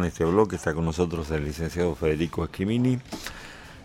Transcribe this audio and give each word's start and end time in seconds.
En 0.00 0.06
este 0.06 0.24
bloque 0.24 0.54
está 0.54 0.74
con 0.74 0.84
nosotros 0.84 1.28
el 1.32 1.44
licenciado 1.44 1.92
Federico 1.96 2.44
Esquimini. 2.44 3.00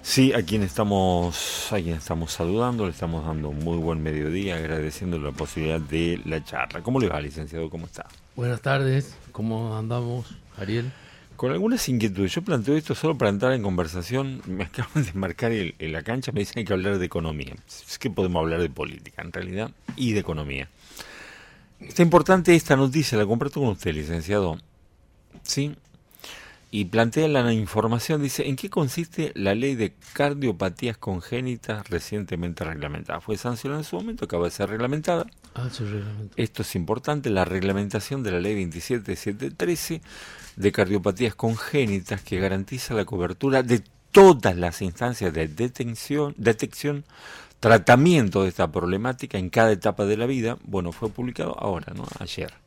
Sí, 0.04 0.32
a 0.32 0.44
quien 0.44 0.62
estamos, 0.62 1.74
a 1.74 1.78
quien 1.78 1.96
estamos 1.96 2.32
saludando, 2.32 2.86
le 2.86 2.92
estamos 2.92 3.26
dando 3.26 3.50
un 3.50 3.58
muy 3.58 3.78
buen 3.78 4.04
mediodía, 4.04 4.58
agradeciendo 4.58 5.18
la 5.18 5.32
posibilidad 5.32 5.82
de 5.82 6.22
la 6.26 6.44
charla. 6.44 6.84
¿Cómo 6.84 7.00
le 7.00 7.08
va, 7.08 7.20
licenciado? 7.20 7.68
¿Cómo 7.72 7.88
está? 7.88 8.06
Buenas 8.36 8.62
tardes, 8.62 9.18
¿cómo 9.32 9.76
andamos, 9.76 10.28
Ariel? 10.56 10.92
Con 11.36 11.52
algunas 11.52 11.90
inquietudes. 11.90 12.32
Yo 12.32 12.44
planteo 12.44 12.78
esto 12.78 12.94
solo 12.94 13.18
para 13.18 13.32
entrar 13.32 13.54
en 13.54 13.64
conversación. 13.64 14.44
Me 14.46 14.64
acaban 14.66 15.04
de 15.04 15.14
marcar 15.14 15.52
en 15.52 15.92
la 15.92 16.04
cancha, 16.04 16.32
me 16.32 16.42
dicen 16.42 16.54
que 16.54 16.60
hay 16.60 16.66
que 16.66 16.74
hablar 16.74 17.00
de 17.00 17.06
economía. 17.08 17.56
Es 17.66 17.98
que 17.98 18.12
podemos 18.12 18.40
hablar 18.40 18.62
de 18.62 18.70
política, 18.70 19.24
en 19.24 19.34
realidad, 19.34 19.72
y 19.96 20.14
de 20.14 20.20
economía. 20.20 20.70
Está 21.80 22.04
importante 22.04 22.54
esta 22.54 22.76
noticia, 22.76 23.18
la 23.18 23.26
comparto 23.26 23.62
con 23.62 23.70
usted, 23.70 23.96
licenciado. 23.96 24.60
Sí, 25.42 25.76
y 26.74 26.86
plantea 26.86 27.28
la 27.28 27.54
información, 27.54 28.24
dice, 28.24 28.48
¿en 28.48 28.56
qué 28.56 28.68
consiste 28.68 29.32
la 29.36 29.54
ley 29.54 29.76
de 29.76 29.94
cardiopatías 30.14 30.98
congénitas 30.98 31.88
recientemente 31.88 32.64
reglamentada? 32.64 33.22
Fue 33.22 33.38
sancionada 33.38 33.82
en 33.82 33.86
su 33.86 33.96
momento, 33.96 34.26
acaba 34.26 34.46
de 34.46 34.50
ser 34.50 34.72
reglamentada. 34.72 35.28
Ah, 35.54 35.70
Esto 36.36 36.64
es 36.64 36.76
importante, 36.76 37.30
la 37.30 37.46
reglamentación 37.46 38.24
de 38.24 38.32
la 38.32 38.40
ley 38.40 38.56
27713 38.56 40.02
de 40.56 40.72
cardiopatías 40.72 41.36
congénitas 41.36 42.24
que 42.24 42.40
garantiza 42.40 42.96
la 42.96 43.06
cobertura 43.06 43.62
de 43.62 43.84
todas 44.12 44.58
las 44.58 44.82
instancias 44.82 45.32
de 45.32 45.48
detención, 45.48 46.34
detección, 46.40 47.06
tratamiento 47.60 48.42
de 48.42 48.50
esta 48.50 48.72
problemática 48.72 49.38
en 49.38 49.52
cada 49.52 49.72
etapa 49.74 50.06
de 50.06 50.18
la 50.18 50.26
vida. 50.26 50.58
Bueno, 50.64 50.92
fue 50.92 51.10
publicado 51.10 51.56
ahora, 51.60 51.94
¿no? 51.94 52.08
Ayer. 52.18 52.63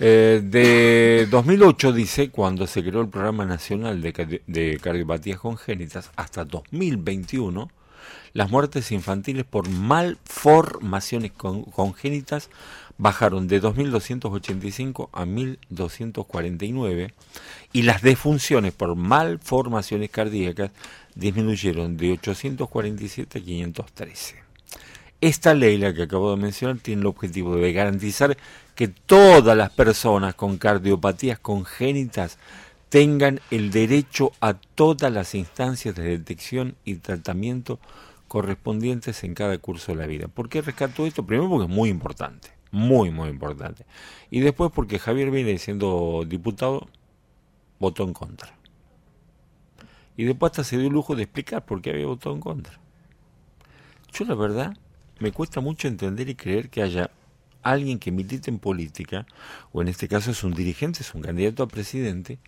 Eh, 0.00 0.40
de 0.44 1.26
2008, 1.28 1.92
dice, 1.92 2.30
cuando 2.30 2.66
se 2.68 2.84
creó 2.84 3.00
el 3.00 3.08
Programa 3.08 3.44
Nacional 3.44 4.00
de, 4.00 4.42
de 4.46 4.78
Cardiopatías 4.80 5.40
Congénitas, 5.40 6.10
hasta 6.14 6.44
2021, 6.44 7.68
las 8.32 8.50
muertes 8.50 8.92
infantiles 8.92 9.44
por 9.44 9.68
malformaciones 9.68 11.32
congénitas 11.32 12.50
bajaron 12.96 13.48
de 13.48 13.60
2.285 13.60 15.08
a 15.12 15.24
1.249 15.24 17.12
y 17.72 17.82
las 17.82 18.02
defunciones 18.02 18.72
por 18.72 18.94
malformaciones 18.96 20.10
cardíacas 20.10 20.70
disminuyeron 21.14 21.96
de 21.96 22.12
847 22.12 23.38
a 23.38 23.42
513. 23.42 24.36
Esta 25.20 25.52
ley, 25.54 25.78
la 25.78 25.92
que 25.92 26.02
acabo 26.02 26.30
de 26.30 26.40
mencionar, 26.40 26.78
tiene 26.78 27.00
el 27.00 27.06
objetivo 27.06 27.56
de 27.56 27.72
garantizar 27.72 28.36
que 28.78 28.86
todas 28.86 29.56
las 29.56 29.70
personas 29.70 30.36
con 30.36 30.56
cardiopatías 30.56 31.40
congénitas 31.40 32.38
tengan 32.90 33.40
el 33.50 33.72
derecho 33.72 34.30
a 34.40 34.54
todas 34.54 35.12
las 35.12 35.34
instancias 35.34 35.96
de 35.96 36.04
detección 36.04 36.76
y 36.84 36.94
tratamiento 36.94 37.80
correspondientes 38.28 39.24
en 39.24 39.34
cada 39.34 39.58
curso 39.58 39.90
de 39.90 39.98
la 39.98 40.06
vida. 40.06 40.28
¿Por 40.28 40.48
qué 40.48 40.62
rescato 40.62 41.06
esto? 41.06 41.26
Primero 41.26 41.50
porque 41.50 41.64
es 41.64 41.76
muy 41.76 41.88
importante, 41.88 42.50
muy, 42.70 43.10
muy 43.10 43.30
importante. 43.30 43.84
Y 44.30 44.38
después 44.38 44.70
porque 44.72 45.00
Javier 45.00 45.32
viene 45.32 45.58
siendo 45.58 46.22
diputado, 46.24 46.86
votó 47.80 48.04
en 48.04 48.12
contra. 48.12 48.54
Y 50.16 50.22
después 50.22 50.52
hasta 50.52 50.62
se 50.62 50.78
dio 50.78 50.86
el 50.86 50.92
lujo 50.92 51.16
de 51.16 51.24
explicar 51.24 51.64
por 51.64 51.82
qué 51.82 51.90
había 51.90 52.06
votado 52.06 52.32
en 52.32 52.40
contra. 52.40 52.78
Yo 54.12 54.24
la 54.24 54.36
verdad 54.36 54.76
me 55.18 55.32
cuesta 55.32 55.60
mucho 55.60 55.88
entender 55.88 56.28
y 56.28 56.36
creer 56.36 56.70
que 56.70 56.82
haya 56.82 57.10
alguien 57.62 57.98
que 57.98 58.12
milite 58.12 58.50
en 58.50 58.58
política, 58.58 59.26
o 59.72 59.82
en 59.82 59.88
este 59.88 60.08
caso 60.08 60.30
es 60.30 60.44
un 60.44 60.54
dirigente, 60.54 61.02
es 61.02 61.14
un 61.14 61.22
candidato 61.22 61.62
a 61.62 61.68
presidente, 61.68 62.38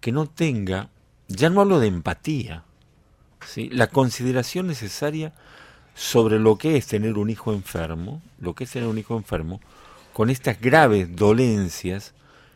que 0.00 0.12
no 0.12 0.26
tenga, 0.26 0.90
ya 1.28 1.50
no 1.50 1.60
hablo 1.60 1.80
de 1.80 1.88
empatía, 1.88 2.64
la 3.70 3.86
consideración 3.88 4.66
necesaria 4.66 5.32
sobre 5.94 6.38
lo 6.38 6.56
que 6.56 6.76
es 6.76 6.86
tener 6.86 7.18
un 7.18 7.30
hijo 7.30 7.52
enfermo, 7.52 8.22
lo 8.38 8.54
que 8.54 8.64
es 8.64 8.70
tener 8.70 8.88
un 8.88 8.98
hijo 8.98 9.16
enfermo, 9.16 9.60
con 10.12 10.30
estas 10.30 10.60
graves 10.60 11.14
dolencias 11.14 12.14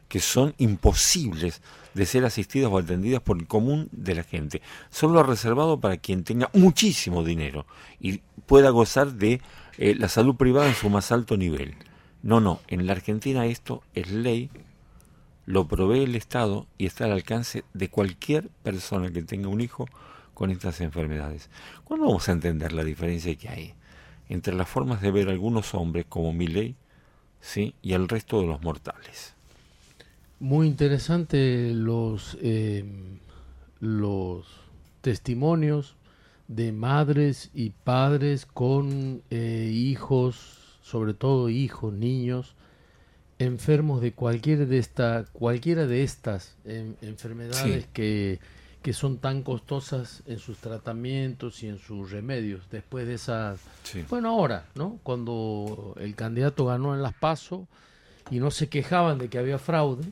que 0.08 0.20
son 0.20 0.54
imposibles 0.58 1.62
de 1.94 2.06
ser 2.06 2.24
asistidas 2.24 2.70
o 2.70 2.78
atendidas 2.78 3.22
por 3.22 3.38
el 3.38 3.46
común 3.46 3.88
de 3.92 4.14
la 4.14 4.22
gente. 4.22 4.62
Solo 4.90 5.22
reservado 5.22 5.80
para 5.80 5.96
quien 5.96 6.24
tenga 6.24 6.50
muchísimo 6.52 7.24
dinero 7.24 7.66
y 7.98 8.18
pueda 8.46 8.70
gozar 8.70 9.12
de 9.14 9.40
eh, 9.78 9.94
la 9.94 10.08
salud 10.08 10.36
privada 10.36 10.68
en 10.68 10.74
su 10.74 10.90
más 10.90 11.12
alto 11.12 11.36
nivel. 11.36 11.74
No, 12.22 12.40
no, 12.40 12.60
en 12.68 12.86
la 12.86 12.92
Argentina 12.92 13.46
esto 13.46 13.82
es 13.94 14.10
ley, 14.10 14.50
lo 15.46 15.66
provee 15.66 16.04
el 16.04 16.14
Estado 16.14 16.66
y 16.78 16.86
está 16.86 17.06
al 17.06 17.12
alcance 17.12 17.64
de 17.74 17.88
cualquier 17.88 18.48
persona 18.62 19.10
que 19.10 19.22
tenga 19.22 19.48
un 19.48 19.60
hijo 19.60 19.86
con 20.34 20.50
estas 20.50 20.80
enfermedades. 20.80 21.50
¿Cuándo 21.84 22.06
vamos 22.06 22.28
a 22.28 22.32
entender 22.32 22.72
la 22.72 22.84
diferencia 22.84 23.34
que 23.34 23.48
hay 23.48 23.74
entre 24.28 24.54
las 24.54 24.68
formas 24.68 25.02
de 25.02 25.10
ver 25.10 25.28
a 25.28 25.32
algunos 25.32 25.74
hombres 25.74 26.06
como 26.08 26.32
mi 26.32 26.46
ley 26.46 26.76
¿sí? 27.40 27.74
y 27.82 27.92
el 27.94 28.08
resto 28.08 28.40
de 28.40 28.46
los 28.46 28.62
mortales? 28.62 29.34
Muy 30.38 30.66
interesante 30.66 31.72
los, 31.74 32.36
eh, 32.40 32.84
los 33.80 34.46
testimonios 35.00 35.96
de 36.54 36.72
madres 36.72 37.50
y 37.54 37.70
padres 37.70 38.46
con 38.46 39.22
eh, 39.30 39.70
hijos, 39.72 40.78
sobre 40.82 41.14
todo 41.14 41.48
hijos, 41.48 41.92
niños, 41.92 42.54
enfermos 43.38 44.00
de 44.00 44.12
cualquier 44.12 44.66
de 44.66 44.78
esta, 44.78 45.24
cualquiera 45.32 45.86
de 45.86 46.02
estas 46.02 46.56
enfermedades 46.64 47.86
que, 47.92 48.38
que, 48.82 48.92
son 48.92 49.18
tan 49.18 49.42
costosas 49.42 50.22
en 50.26 50.38
sus 50.38 50.58
tratamientos 50.58 51.62
y 51.62 51.68
en 51.68 51.78
sus 51.78 52.10
remedios. 52.10 52.68
Después 52.70 53.06
de 53.06 53.14
esas... 53.14 53.60
Bueno, 54.10 54.28
ahora, 54.30 54.66
¿no? 54.74 54.98
Cuando 55.02 55.94
el 55.98 56.14
candidato 56.14 56.66
ganó 56.66 56.94
en 56.94 57.02
las 57.02 57.14
PASO 57.14 57.66
y 58.30 58.38
no 58.38 58.50
se 58.50 58.68
quejaban 58.68 59.18
de 59.18 59.28
que 59.28 59.38
había 59.38 59.58
fraude. 59.58 60.04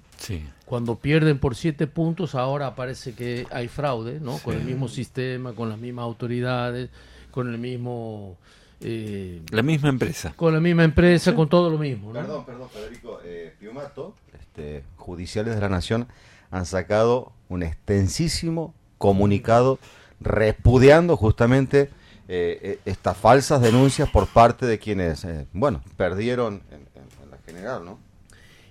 Cuando 0.64 0.96
pierden 0.96 1.38
por 1.38 1.56
siete 1.56 1.86
puntos, 1.86 2.34
ahora 2.34 2.74
parece 2.74 3.14
que 3.14 3.46
hay 3.50 3.68
fraude, 3.68 4.20
¿no? 4.20 4.38
Con 4.38 4.54
el 4.54 4.64
mismo 4.64 4.88
sistema, 4.88 5.52
con 5.52 5.68
las 5.68 5.78
mismas 5.78 6.04
autoridades, 6.04 6.90
con 7.30 7.52
el 7.52 7.58
mismo... 7.58 8.36
Eh, 8.82 9.42
la 9.50 9.62
misma 9.62 9.88
empresa. 9.88 10.32
Con 10.36 10.54
la 10.54 10.60
misma 10.60 10.84
empresa, 10.84 11.34
con 11.34 11.48
todo 11.48 11.70
lo 11.70 11.78
mismo. 11.78 12.12
Perdón, 12.12 12.46
perdón, 12.46 12.68
Federico. 12.70 13.20
Eh, 13.24 13.54
Piumato, 13.58 14.14
este, 14.32 14.84
judiciales 14.96 15.54
de 15.54 15.60
la 15.60 15.68
Nación, 15.68 16.06
han 16.50 16.66
sacado 16.66 17.32
un 17.48 17.62
extensísimo 17.62 18.74
comunicado 18.96 19.78
repudiando 20.20 21.16
justamente 21.16 21.90
eh, 22.28 22.60
eh, 22.62 22.78
estas 22.84 23.16
falsas 23.16 23.60
denuncias 23.60 24.08
por 24.08 24.28
parte 24.28 24.66
de 24.66 24.78
quienes, 24.78 25.26
bueno, 25.52 25.82
perdieron 25.96 26.62
en, 26.70 26.89
general, 27.50 27.84
¿no? 27.84 28.10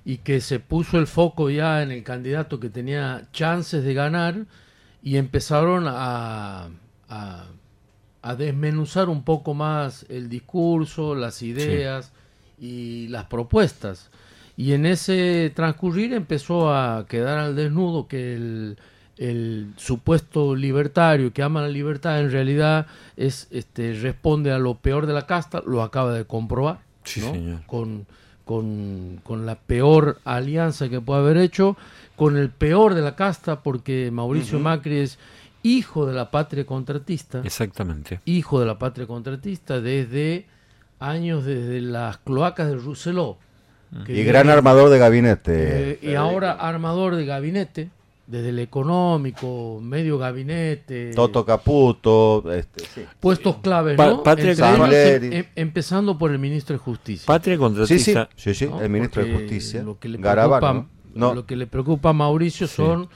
y 0.06 0.18
que 0.18 0.42
se 0.42 0.60
puso 0.60 0.98
el 0.98 1.08
foco 1.08 1.50
ya 1.50 1.84
en 1.84 1.92
el 1.92 2.04
candidato 2.04 2.60
que 2.60 2.70
tenía 2.70 3.28
chances 3.32 3.84
de 3.84 3.94
ganar 3.94 4.46
y 5.04 5.18
empezaron 5.18 5.86
a, 5.88 6.70
a, 7.10 8.36
desmenuzar 8.36 9.10
un 9.10 9.24
poco 9.24 9.54
más 9.54 10.06
el 10.10 10.30
discurso, 10.30 11.16
las 11.16 11.42
ideas 11.42 12.12
y 12.60 13.08
las 13.10 13.26
propuestas. 13.26 14.10
Y 14.58 14.74
en 14.74 14.86
ese 14.86 15.52
transcurrir 15.56 16.14
empezó 16.14 16.74
a 16.74 17.06
quedar 17.08 17.38
al 17.38 17.56
desnudo 17.56 18.08
que 18.08 18.34
el, 18.34 18.78
el 19.18 19.74
supuesto 19.78 20.56
libertario 20.56 21.32
que 21.34 21.44
ama 21.44 21.62
la 21.62 21.70
libertad 21.70 22.20
en 22.20 22.32
realidad 22.32 22.88
es 23.16 23.48
este 23.52 23.94
responde 23.94 24.52
a 24.52 24.60
lo 24.60 24.76
peor 24.76 25.06
de 25.06 25.14
la 25.14 25.26
casta, 25.28 25.62
lo 25.66 25.82
acaba 25.82 26.14
de 26.14 26.26
comprobar, 26.26 26.80
con 27.68 28.06
con, 28.50 29.46
la 29.46 29.60
peor 29.60 30.18
alianza 30.26 30.90
que 30.90 31.00
puede 31.00 31.20
haber 31.20 31.38
hecho, 31.38 31.78
con 32.16 32.36
el 32.36 32.50
peor 32.50 32.96
de 32.96 33.04
la 33.04 33.16
casta, 33.16 33.62
porque 33.62 34.10
Mauricio 34.12 34.60
Macri 34.60 34.98
es 34.98 35.20
hijo 35.62 36.08
de 36.08 36.16
la 36.16 36.32
patria 36.32 36.66
contratista. 36.66 37.42
Exactamente. 37.44 38.22
Hijo 38.26 38.60
de 38.60 38.66
la 38.66 38.80
patria 38.80 39.06
contratista 39.06 39.80
desde 39.82 40.48
años, 41.00 41.46
desde 41.46 41.80
las 41.80 42.18
cloacas 42.18 42.70
de 42.70 42.78
Rousselot. 42.78 43.38
y 44.08 44.24
gran 44.24 44.50
armador 44.50 44.90
de 44.90 44.98
gabinete. 44.98 45.92
Eh, 45.92 46.00
y 46.02 46.16
ahora 46.16 46.54
armador 46.54 47.18
de 47.18 47.28
gabinete 47.28 47.92
desde 48.30 48.50
el 48.50 48.60
económico, 48.60 49.80
medio 49.82 50.20
gabinete. 50.20 51.12
Toto 51.16 51.44
Caputo. 51.44 52.44
Este, 52.54 53.08
puestos 53.20 53.58
claves, 53.58 53.98
¿no? 53.98 54.22
Patria 54.22 54.52
em, 54.52 55.34
em, 55.34 55.46
empezando 55.56 56.16
por 56.16 56.32
el 56.32 56.38
ministro 56.38 56.76
de 56.76 56.80
Justicia. 56.80 57.26
Patria 57.26 57.58
contratista. 57.58 58.30
Sí, 58.36 58.54
sí, 58.54 58.68
sí, 58.68 58.72
el 58.80 58.90
ministro 58.90 59.26
de 59.26 59.34
Justicia. 59.34 59.82
Lo 59.82 59.98
que 59.98 60.10
le 60.10 60.20
preocupa, 60.20 60.86
lo 61.16 61.46
que 61.48 61.56
le 61.56 61.66
preocupa 61.66 62.10
a 62.10 62.14
Mauricio 62.14 62.68
son 62.68 63.10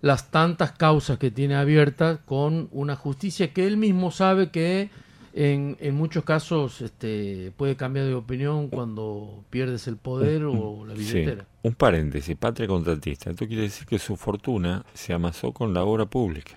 las 0.00 0.30
tantas 0.30 0.72
causas 0.72 1.18
que 1.18 1.30
tiene 1.30 1.54
abiertas 1.54 2.18
con 2.24 2.68
una 2.72 2.96
justicia 2.96 3.52
que 3.52 3.66
él 3.66 3.76
mismo 3.76 4.10
sabe 4.10 4.50
que 4.50 4.88
En, 5.34 5.76
en 5.80 5.94
muchos 5.94 6.24
casos 6.24 6.80
este, 6.80 7.52
puede 7.56 7.76
cambiar 7.76 8.06
de 8.06 8.14
opinión 8.14 8.68
cuando 8.68 9.44
pierdes 9.50 9.86
el 9.86 9.96
poder 9.96 10.44
o 10.44 10.84
la 10.86 10.94
Sí, 10.96 11.00
billetera. 11.00 11.46
un 11.62 11.74
paréntesis, 11.74 12.36
patria 12.36 12.66
contratista. 12.66 13.30
Esto 13.30 13.46
quiere 13.46 13.62
decir 13.62 13.86
que 13.86 13.98
su 13.98 14.16
fortuna 14.16 14.84
se 14.94 15.12
amasó 15.12 15.52
con 15.52 15.74
la 15.74 15.84
obra 15.84 16.06
pública. 16.06 16.56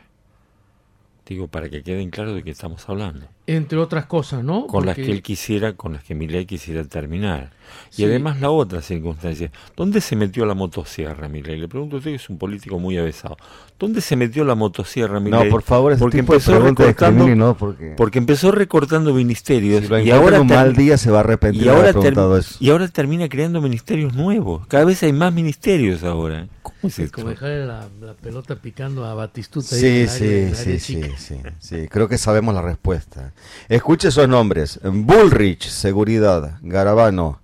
Digo, 1.26 1.48
para 1.48 1.70
que 1.70 1.84
queden 1.84 2.10
claros 2.10 2.36
de 2.36 2.44
qué 2.44 2.52
estamos 2.52 2.88
hablando. 2.90 3.28
Entre 3.56 3.78
otras 3.78 4.06
cosas, 4.06 4.44
¿no? 4.44 4.68
Con 4.68 4.86
las 4.86 4.96
que 4.96 5.12
él 5.12 5.22
quisiera, 5.22 5.74
con 5.74 5.94
las 5.94 6.04
que 6.04 6.16
Milei 6.16 6.46
quisiera 6.46 6.84
terminar. 6.84 7.52
Y 7.94 7.96
Sí. 7.98 8.04
además 8.06 8.40
la 8.42 8.50
otra 8.50 8.82
circunstancia. 8.82 9.50
¿Dónde 9.78 10.02
se 10.02 10.16
metió 10.18 10.46
la 10.46 10.54
motosierra, 10.54 11.30
Milei? 11.30 11.58
Le 11.58 11.68
pregunto 11.70 11.96
a 11.96 12.00
usted 12.00 12.12
que 12.12 12.16
es 12.18 12.30
un 12.30 12.38
político 12.38 12.80
muy 12.80 12.98
avesado. 12.98 13.38
¿Dónde 13.80 14.02
se 14.02 14.16
metió 14.18 14.44
la 14.44 14.56
motosierra, 14.56 15.16
No, 15.16 15.22
Milei? 15.22 15.50
por 15.50 15.62
favor, 15.64 15.94
ese 15.94 16.00
porque 16.00 16.18
tipo 16.20 16.34
de 16.34 16.38
empezó 16.38 16.52
de 16.54 16.70
recortando, 16.70 17.28
no, 17.36 17.58
porque 17.58 17.94
porque 17.98 18.20
empezó 18.20 18.52
recortando 18.52 19.14
ministerios 19.14 19.84
si 19.84 19.88
lo 19.88 20.00
y 20.02 20.12
ahora 20.12 20.42
un 20.42 20.48
mal 20.48 20.76
día 20.76 20.98
se 20.98 21.12
va 21.12 21.18
a 21.20 21.22
arrepentir 21.22 21.64
y 21.64 21.68
ahora, 21.70 21.82
haber 21.82 21.94
preguntado 21.94 22.34
ter- 22.36 22.40
eso. 22.42 22.58
y 22.60 22.70
ahora 22.70 22.88
termina 22.90 23.28
creando 23.30 23.62
ministerios 23.62 24.14
nuevos. 24.14 24.68
Cada 24.68 24.84
vez 24.86 25.02
hay 25.04 25.14
más 25.14 25.34
ministerios 25.34 26.04
ahora. 26.04 26.48
¿Cómo 26.62 26.76
es 26.84 27.00
Es 27.00 27.06
esto? 27.06 27.16
como 27.16 27.30
dejarle 27.30 27.66
la, 27.66 27.88
la 28.02 28.14
pelota 28.16 28.56
picando 28.56 29.06
a 29.06 29.14
Batistuta. 29.14 29.76
ahí 29.76 29.82
Sí, 29.82 29.88
en 29.88 29.94
el 29.94 30.10
área- 30.10 30.10
sí, 30.10 30.26
en 30.26 30.48
el 30.48 30.56
sí, 30.56 30.80
sí, 30.80 31.02
sí, 31.18 31.36
sí. 31.60 31.88
Creo 31.90 32.08
que 32.10 32.18
sabemos 32.18 32.54
la 32.54 32.62
respuesta. 32.62 33.34
Escuche 33.70 34.10
esos 34.10 34.28
nombres. 34.28 34.80
Bullrich, 34.84 35.68
Seguridad. 35.70 36.58
Garabano. 36.62 37.42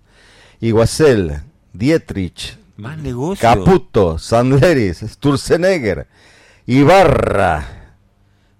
Iguacel. 0.60 1.42
Dietrich. 1.74 2.58
Más 2.78 2.98
negocio. 2.98 3.42
Caputo. 3.42 4.18
Sandleris. 4.20 5.00
Sturzenegger. 5.00 6.08
Ibarra. 6.66 7.66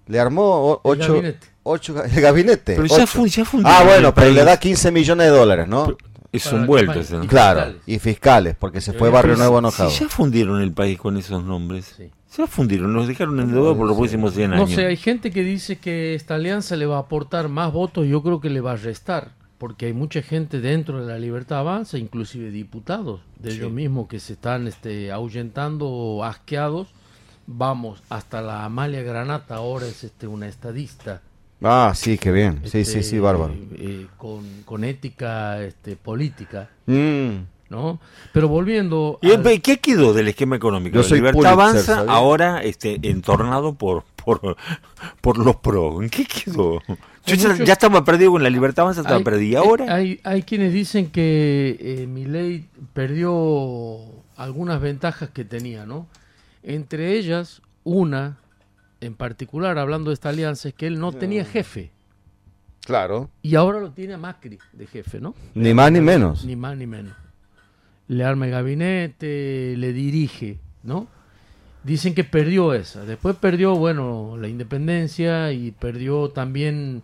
Le 0.06 0.18
armó 0.20 0.80
El 0.84 0.90
ocho... 0.90 1.14
gabinete. 1.14 1.46
ocho 1.62 2.02
el 2.04 2.20
gabinete. 2.20 2.74
Pero 2.76 2.86
ya, 2.86 2.96
ocho. 2.96 3.06
fu- 3.06 3.26
ya 3.26 3.44
fundieron 3.44 3.80
Ah, 3.80 3.84
bueno, 3.84 4.14
pero 4.14 4.30
le 4.30 4.42
da 4.44 4.56
15 4.58 4.90
millones 4.90 5.30
de 5.30 5.36
dólares, 5.36 5.68
¿no? 5.68 5.96
Es 6.32 6.44
Para 6.44 6.56
un 6.56 6.60
la 6.62 6.66
vuelto 6.66 6.86
campaña. 6.92 7.04
ese, 7.06 7.16
¿no? 7.16 7.24
Y 7.24 7.26
Claro, 7.28 7.74
y 7.86 7.98
fiscales, 7.98 8.56
porque 8.58 8.80
se 8.80 8.92
Pero 8.92 8.98
fue 9.00 9.10
Barrio 9.10 9.36
Nuevo 9.36 9.56
Si 9.56 9.58
enojado. 9.58 9.90
ya 9.90 10.08
fundieron 10.08 10.60
el 10.62 10.72
país 10.72 10.98
con 10.98 11.16
esos 11.18 11.42
nombres. 11.44 11.94
Sí. 11.96 12.10
Ya 12.36 12.46
fundieron, 12.46 12.92
nos 12.92 13.08
dejaron 13.08 13.40
endeudados 13.40 13.76
por 13.76 13.86
los 13.86 13.96
próximos 13.96 14.34
100 14.34 14.50
No 14.50 14.56
años. 14.56 14.70
sé, 14.72 14.86
hay 14.86 14.96
gente 14.96 15.30
que 15.30 15.42
dice 15.42 15.76
que 15.78 16.14
esta 16.14 16.34
alianza 16.34 16.76
le 16.76 16.86
va 16.86 16.96
a 16.96 17.00
aportar 17.00 17.48
más 17.48 17.72
votos, 17.72 18.06
yo 18.06 18.22
creo 18.22 18.40
que 18.40 18.50
le 18.50 18.60
va 18.60 18.72
a 18.72 18.76
restar, 18.76 19.30
porque 19.56 19.86
hay 19.86 19.92
mucha 19.94 20.20
gente 20.22 20.60
dentro 20.60 21.00
de 21.04 21.10
la 21.12 21.18
Libertad 21.18 21.60
Avanza, 21.60 21.96
inclusive 21.98 22.50
diputados 22.50 23.22
de 23.40 23.52
ellos 23.54 23.72
mismos 23.72 24.08
que 24.08 24.20
se 24.20 24.34
están 24.34 24.66
este, 24.68 25.10
ahuyentando 25.10 25.88
o 25.88 26.22
asqueados. 26.24 26.88
Vamos, 27.46 28.02
hasta 28.10 28.42
la 28.42 28.64
Amalia 28.66 29.02
Granata 29.02 29.54
ahora 29.56 29.86
es 29.86 30.04
este, 30.04 30.26
una 30.26 30.46
estadista. 30.48 31.22
Ah, 31.62 31.92
sí, 31.96 32.18
qué 32.18 32.30
bien. 32.30 32.60
Sí, 32.64 32.80
este, 32.80 33.02
sí, 33.02 33.02
sí, 33.02 33.18
bárbaro. 33.18 33.54
eh, 33.54 33.68
eh, 33.78 34.06
con, 34.18 34.44
con 34.66 34.84
ética 34.84 35.62
este, 35.62 35.96
política, 35.96 36.68
Mm. 36.86 37.38
¿No? 37.70 38.00
Pero 38.32 38.48
volviendo... 38.48 39.18
¿Y 39.22 39.32
al- 39.32 39.60
qué 39.62 39.78
quedó 39.78 40.12
del 40.14 40.28
esquema 40.28 40.56
económico? 40.56 40.94
Yo 40.96 41.02
La 41.02 41.08
soy 41.08 41.18
Libertad 41.18 41.54
Pulitzer, 41.54 41.94
avanza, 41.94 42.12
ahora 42.12 42.62
este, 42.62 42.98
entornado 43.02 43.74
por, 43.74 44.04
por, 44.24 44.56
por 45.20 45.38
los 45.38 45.56
pros. 45.56 46.02
¿En 46.02 46.08
qué 46.10 46.24
quedó? 46.24 46.80
Yo 47.26 47.34
ya, 47.34 47.48
mucho- 47.50 47.64
ya 47.64 47.72
estaba 47.74 48.04
perdido 48.04 48.32
con 48.32 48.42
la 48.42 48.50
Libertad 48.50 48.84
avanza, 48.84 49.02
estaba 49.02 49.18
Hay- 49.18 49.24
perdido. 49.24 49.50
¿Y 49.52 49.54
hay- 49.56 49.68
ahora? 49.68 49.94
Hay, 49.94 50.20
hay 50.24 50.42
quienes 50.42 50.72
dicen 50.72 51.10
que 51.10 51.76
eh, 51.80 52.06
Milei 52.06 52.66
perdió 52.94 53.98
algunas 54.36 54.80
ventajas 54.80 55.30
que 55.30 55.44
tenía, 55.44 55.84
¿no? 55.86 56.06
Entre 56.62 57.16
ellas, 57.18 57.62
una 57.84 58.38
en 59.00 59.14
particular, 59.14 59.78
hablando 59.78 60.10
de 60.10 60.14
esta 60.14 60.30
alianza, 60.30 60.68
es 60.68 60.74
que 60.74 60.86
él 60.86 60.98
no 60.98 61.12
tenía 61.12 61.44
jefe. 61.44 61.92
Claro. 62.84 63.30
Y 63.42 63.54
ahora 63.54 63.80
lo 63.80 63.90
tiene 63.90 64.14
a 64.14 64.18
Macri 64.18 64.58
de 64.72 64.86
jefe, 64.86 65.20
¿no? 65.20 65.34
Ni 65.54 65.74
más 65.74 65.92
ni 65.92 66.00
menos. 66.00 66.44
Ni 66.44 66.56
más 66.56 66.76
ni 66.76 66.86
menos. 66.86 67.12
Le 68.08 68.24
arma 68.24 68.46
el 68.46 68.52
gabinete, 68.52 69.74
le 69.76 69.92
dirige, 69.92 70.58
¿no? 70.82 71.06
Dicen 71.84 72.14
que 72.14 72.24
perdió 72.24 72.74
esa. 72.74 73.04
Después 73.04 73.36
perdió, 73.36 73.74
bueno, 73.76 74.36
la 74.38 74.48
independencia 74.48 75.52
y 75.52 75.70
perdió 75.72 76.30
también 76.30 77.02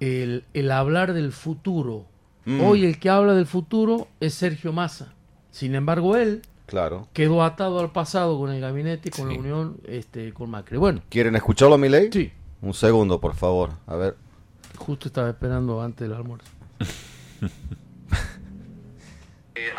el, 0.00 0.44
el 0.54 0.70
hablar 0.72 1.12
del 1.12 1.32
futuro. 1.32 2.06
Mm. 2.44 2.60
Hoy 2.62 2.84
el 2.84 2.98
que 2.98 3.08
habla 3.10 3.34
del 3.34 3.46
futuro 3.46 4.08
es 4.20 4.34
Sergio 4.34 4.72
Massa. 4.72 5.12
Sin 5.50 5.74
embargo, 5.74 6.16
él 6.16 6.42
Claro. 6.66 7.06
quedó 7.12 7.42
atado 7.44 7.78
al 7.80 7.92
pasado 7.92 8.38
con 8.38 8.50
el 8.50 8.60
gabinete 8.60 9.10
y 9.10 9.12
con 9.12 9.28
Sí. 9.28 9.34
la 9.34 9.40
unión 9.40 9.76
este, 9.86 10.32
con 10.32 10.50
Macri. 10.50 10.78
Bueno, 10.78 11.02
¿Quieren 11.10 11.36
escucharlo, 11.36 11.76
Milei? 11.78 12.10
sí, 12.10 12.32
Un 12.62 12.72
segundo, 12.74 13.20
por 13.20 13.34
favor. 13.34 13.70
A 13.86 13.96
ver. 13.96 14.16
justo 14.78 15.08
estaba 15.08 15.28
esperando 15.28 15.80
antes 15.82 16.08
del 16.08 16.16
almuerzo. 16.16 16.50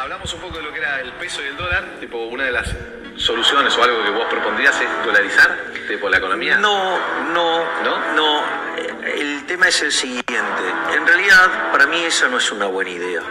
Eh, 0.04 0.06
hablamos 0.06 0.34
un 0.34 0.42
poco 0.42 0.58
de 0.58 0.64
lo 0.64 0.72
que 0.74 0.80
era 0.80 1.00
el 1.00 1.12
peso 1.14 1.42
y 1.44 1.48
el 1.48 1.56
dólar, 1.58 1.98
tipo 2.00 2.18
una 2.28 2.44
de 2.46 2.52
las 2.52 2.70
soluciones 3.16 3.76
o 3.78 3.84
algo 3.84 4.04
que 4.04 4.10
vos 4.12 4.26
propondrías 4.30 4.76
es 4.82 5.06
dolarizar, 5.06 5.58
tipo 5.88 6.10
la 6.10 6.18
economía. 6.18 6.58
No, 6.58 6.98
no, 7.34 7.60
¿No? 7.84 8.14
no. 8.16 8.64
El 9.06 9.46
tema 9.46 9.68
es 9.68 9.82
el 9.82 9.92
siguiente. 9.92 10.64
En 10.96 11.06
realidad, 11.08 11.72
para 11.72 11.88
mí 11.88 11.98
esa 12.04 12.28
no 12.28 12.38
es 12.38 12.52
una 12.52 12.66
buena 12.66 12.90
idea. 12.92 13.22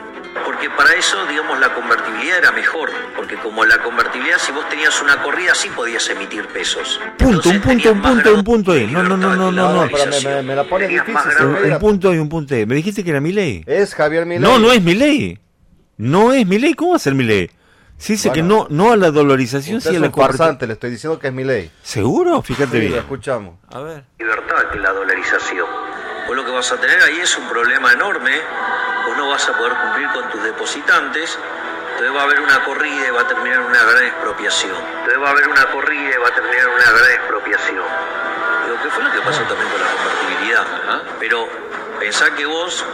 Porque 0.47 0.71
para 0.71 0.95
eso, 0.95 1.27
digamos, 1.27 1.59
la 1.61 1.75
convertibilidad 1.75 2.39
era 2.39 2.53
mejor. 2.53 2.91
Porque 3.17 3.37
como 3.37 3.65
la 3.67 3.79
convertibilidad, 3.83 4.39
si 4.39 4.51
vos 4.53 4.67
tenías 4.69 5.01
una 5.03 5.23
corrida, 5.23 5.55
sí 5.55 5.69
podías 5.71 6.09
emitir 6.09 6.47
pesos. 6.49 6.99
Punto, 7.19 7.25
un 7.27 7.35
Entonces, 7.35 7.53
punto, 7.53 7.69
tenías 7.69 7.87
un 7.93 8.03
punto, 8.03 8.35
un 8.35 8.45
punto 8.45 8.73
ahí. 8.73 8.87
No, 8.87 9.03
no, 9.03 9.17
no, 9.17 9.35
no, 9.37 9.53
no, 9.53 9.73
no. 9.73 9.89
pero 9.93 10.07
me- 10.11 10.21
me- 10.37 10.43
me 10.43 10.55
la 10.57 10.65
pone 10.65 10.87
Tenías 10.87 11.07
difícil, 11.07 11.47
Un, 11.47 11.73
un 11.73 11.79
punto 11.79 12.15
y 12.15 12.19
un 12.19 12.29
punto 12.29 12.55
ahí. 12.55 12.65
¿Me 12.67 12.75
dijiste 12.77 13.05
que 13.05 13.11
era 13.11 13.21
Milei? 13.21 13.63
Es 13.67 13.95
Javier 13.95 14.25
Milei. 14.25 14.41
No, 14.43 14.59
no 14.59 14.73
es 14.73 14.81
Milei. 14.83 15.39
No 16.03 16.33
es 16.33 16.45
Milei. 16.45 16.75
¿Cómo 16.75 16.91
va 16.91 16.97
a 16.97 16.99
ser 16.99 17.15
Milei? 17.15 17.49
Se 17.97 18.15
dice 18.15 18.33
que 18.33 18.43
no, 18.43 18.67
no 18.71 18.91
a 18.91 18.97
la 18.97 19.13
dolarización, 19.13 19.81
sí 19.81 19.89
a 19.89 19.93
es 19.93 20.01
la 20.01 20.11
farsante, 20.11 20.67
le 20.67 20.73
estoy 20.73 20.91
diciendo 20.91 21.21
que 21.21 21.29
es 21.29 21.33
Milei. 21.33 21.71
¿Seguro? 21.81 22.43
Fíjate 22.43 22.73
Sí, 22.73 22.83
lo 22.83 22.89
bien. 22.89 22.99
escuchamos. 22.99 23.55
A 23.71 23.79
ver. 23.79 24.03
libertad 24.19 24.57
que 24.73 24.81
la 24.81 24.93
dolarización. 24.93 25.67
Vos 26.27 26.35
lo 26.35 26.45
que 26.45 26.51
vas 26.51 26.73
a 26.73 26.77
tener 26.81 27.01
ahí 27.03 27.21
es 27.21 27.39
un 27.39 27.49
problema 27.49 27.93
enorme, 27.93 28.33
vos 29.07 29.17
no 29.17 29.29
vas 29.29 29.49
a 29.49 29.57
poder 29.57 29.75
cumplir 29.75 30.09
con 30.13 30.29
tus 30.33 30.43
depositantes, 30.43 31.39
entonces 31.93 32.17
va 32.17 32.21
a 32.23 32.25
haber 32.25 32.41
una 32.41 32.65
corrida 32.65 33.07
y 33.07 33.11
va 33.13 33.21
a 33.21 33.29
terminar 33.29 33.61
en 33.61 33.67
una 33.67 33.85
gran 33.85 34.03
expropiación. 34.05 34.75
Entonces 34.75 35.23
va 35.23 35.29
a 35.29 35.31
haber 35.31 35.49
una 35.49 35.71
corrida 35.71 36.11
y 36.17 36.19
va 36.21 36.29
a 36.29 36.35
terminar 36.35 36.63
en 36.67 36.75
una 36.75 36.91
gran 36.99 37.11
expropiación. 37.13 37.85
Lo 38.69 38.83
que 38.83 38.91
fue 38.91 39.05
lo 39.05 39.13
que 39.13 39.21
pasó 39.21 39.43
también 39.43 39.71
con 39.71 39.81
la 39.81 39.87
convertibilidad. 39.95 40.63
Ajá. 40.67 41.03
Pero 41.21 41.47
pensá 42.01 42.35
que 42.35 42.45
vos 42.47 42.85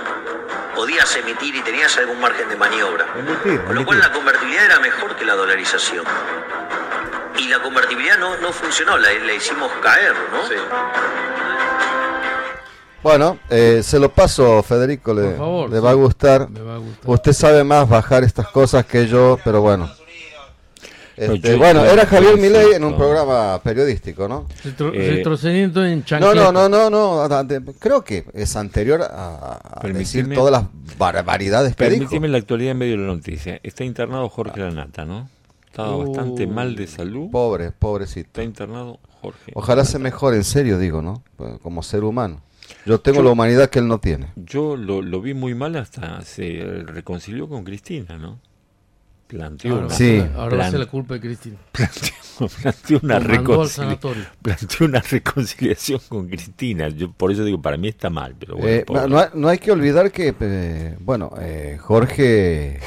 podías 0.75 1.15
emitir 1.17 1.55
y 1.57 1.63
tenías 1.63 1.97
algún 1.99 2.21
margen 2.21 2.49
de 2.49 2.57
maniobra. 2.57 3.07
Emitir, 3.17 3.65
Con 3.65 3.75
lo 3.75 3.85
cual 3.85 3.99
la 4.01 4.13
convertibilidad 4.13 4.65
era 4.67 4.81
mejor 4.81 5.17
que 5.17 5.25
la 5.25 5.35
dolarización. 5.35 6.05
Y 7.39 7.49
la 7.49 7.61
convertibilidad 7.63 8.19
no, 8.19 8.37
no 8.39 8.53
funcionó, 8.53 8.99
la, 8.99 9.13
la 9.13 9.33
hicimos 9.33 9.71
caer, 9.83 10.13
¿no? 10.33 10.47
Sí. 10.49 10.55
Bueno, 13.03 13.39
eh, 13.49 13.81
se 13.85 13.99
lo 13.99 14.09
paso, 14.09 14.63
Federico, 14.63 15.15
le, 15.15 15.23
Por 15.31 15.37
favor, 15.39 15.71
le 15.71 15.77
sí. 15.77 15.83
va 15.83 15.91
a 15.91 15.95
gustar. 15.95 16.51
Me 16.51 16.61
va 16.61 16.75
a 16.75 16.79
gustar. 16.79 17.11
Usted 17.11 17.33
sabe 17.33 17.65
más 17.65 17.89
bajar 17.89 18.25
estas 18.25 18.49
cosas 18.49 18.85
que 18.87 19.07
yo, 19.07 19.39
pero 19.45 19.61
bueno. 19.61 19.89
Este, 21.19 21.53
yo- 21.53 21.59
bueno, 21.59 21.85
era 21.85 22.07
Javier. 22.07 22.37
Milei 22.39 22.73
en 22.75 22.85
un 22.85 22.97
programa 22.97 23.61
periodístico, 23.63 24.29
¿no? 24.29 24.47
Retro- 24.65 24.93
Eh, 24.95 25.17
retrocediendo 25.17 25.85
en 25.85 25.99
No, 26.01 26.05
chancleta. 26.05 26.53
no, 26.53 26.69
no, 26.69 26.91
no, 26.91 27.29
no. 27.29 27.45
de- 27.45 27.61
Creo 27.79 28.05
que 28.05 28.25
es 28.35 28.55
anterior 28.57 29.03
a, 29.03 29.59
a 29.83 29.89
decir 29.89 30.33
todas 30.35 30.53
las 30.53 30.65
barbaridades 30.99 31.75
que 31.77 31.85
dijo. 31.91 31.97
Permíteme 32.05 32.29
la 32.29 32.39
actualidad 32.39 32.73
en 32.73 32.79
medio 32.79 32.93
de 32.97 33.03
la 33.03 33.09
noticia. 33.15 33.61
Está 33.63 33.85
internado 33.85 34.29
Jorge 34.29 34.61
Lanata, 34.61 35.05
¿no? 35.05 35.29
Estaba 35.67 35.97
Oh. 35.97 36.07
bastante 36.07 36.47
mal 36.47 36.75
de 36.77 36.87
salud. 36.87 37.31
Pobre, 37.31 37.73
pobrecito. 37.73 38.27
Está 38.29 38.43
internado 38.43 38.99
Jorge. 39.21 39.53
Ojalá 39.55 39.85
se 39.85 39.99
mejore, 39.99 40.37
en 40.37 40.45
serio 40.45 40.79
digo, 40.79 41.03
¿no? 41.03 41.23
Pues, 41.37 41.59
Como 41.61 41.83
ser 41.83 42.05
humano. 42.05 42.41
Yo 42.85 43.01
tengo 43.01 43.19
Yo- 43.19 43.25
la 43.25 43.31
humanidad 43.31 43.71
que 43.71 43.79
él 43.79 43.89
no 43.89 43.99
tiene. 43.99 44.29
Yo 44.37 44.77
lo, 44.77 45.01
lo 45.03 45.21
vi 45.21 45.35
muy 45.35 45.55
mal 45.55 45.75
hasta 45.77 46.21
se 46.23 46.83
reconcilió 46.87 47.49
con 47.49 47.65
Cristina, 47.65 48.19
¿no? 48.19 48.39
Planteó 49.29 49.75
Ahora, 49.75 49.87
una, 49.87 49.95
Sí. 49.95 50.19
ahora 50.37 50.57
va 50.57 50.63
a 50.63 50.65
ser 50.65 50.71
Plan- 50.73 50.81
la 50.81 50.87
culpa 50.87 51.15
de 51.15 51.21
Cristina. 51.21 51.57
planteó, 51.73 52.49
planteó 52.49 53.01
una 53.03 53.67
sanatorio. 53.69 54.25
planteó 54.41 54.87
una 54.87 55.01
reconciliación 55.01 56.01
con 56.09 56.29
Cristina. 56.29 56.89
Yo 56.89 57.13
por 57.13 57.31
eso 57.31 57.45
digo, 57.45 57.61
para 57.61 57.77
mí 57.77 57.89
está 57.89 58.09
mal, 58.09 58.35
pero 58.39 58.57
bueno. 58.57 58.69
Eh, 58.71 58.85
no, 59.09 59.19
hay- 59.19 59.29
no 59.35 59.49
hay 59.49 59.59
que 59.59 59.71
olvidar 59.71 60.11
que, 60.11 60.35
eh, 60.41 60.97
bueno, 61.01 61.31
eh, 61.41 61.77
Jorge 61.79 62.81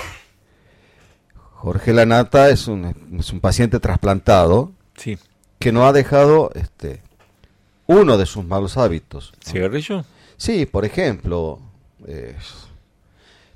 Jorge 1.54 1.94
Lanata 1.94 2.50
es 2.50 2.68
un, 2.68 3.18
es 3.20 3.32
un 3.32 3.40
paciente 3.40 3.80
trasplantado 3.80 4.72
Sí, 4.96 5.18
que 5.60 5.72
no 5.72 5.86
ha 5.86 5.94
dejado 5.94 6.50
este 6.56 7.02
uno 7.86 8.18
de 8.18 8.26
sus 8.26 8.44
malos 8.46 8.78
hábitos. 8.78 9.32
cigarrillo. 9.46 10.06
Sí, 10.38 10.66
por 10.66 10.86
ejemplo. 10.86 11.60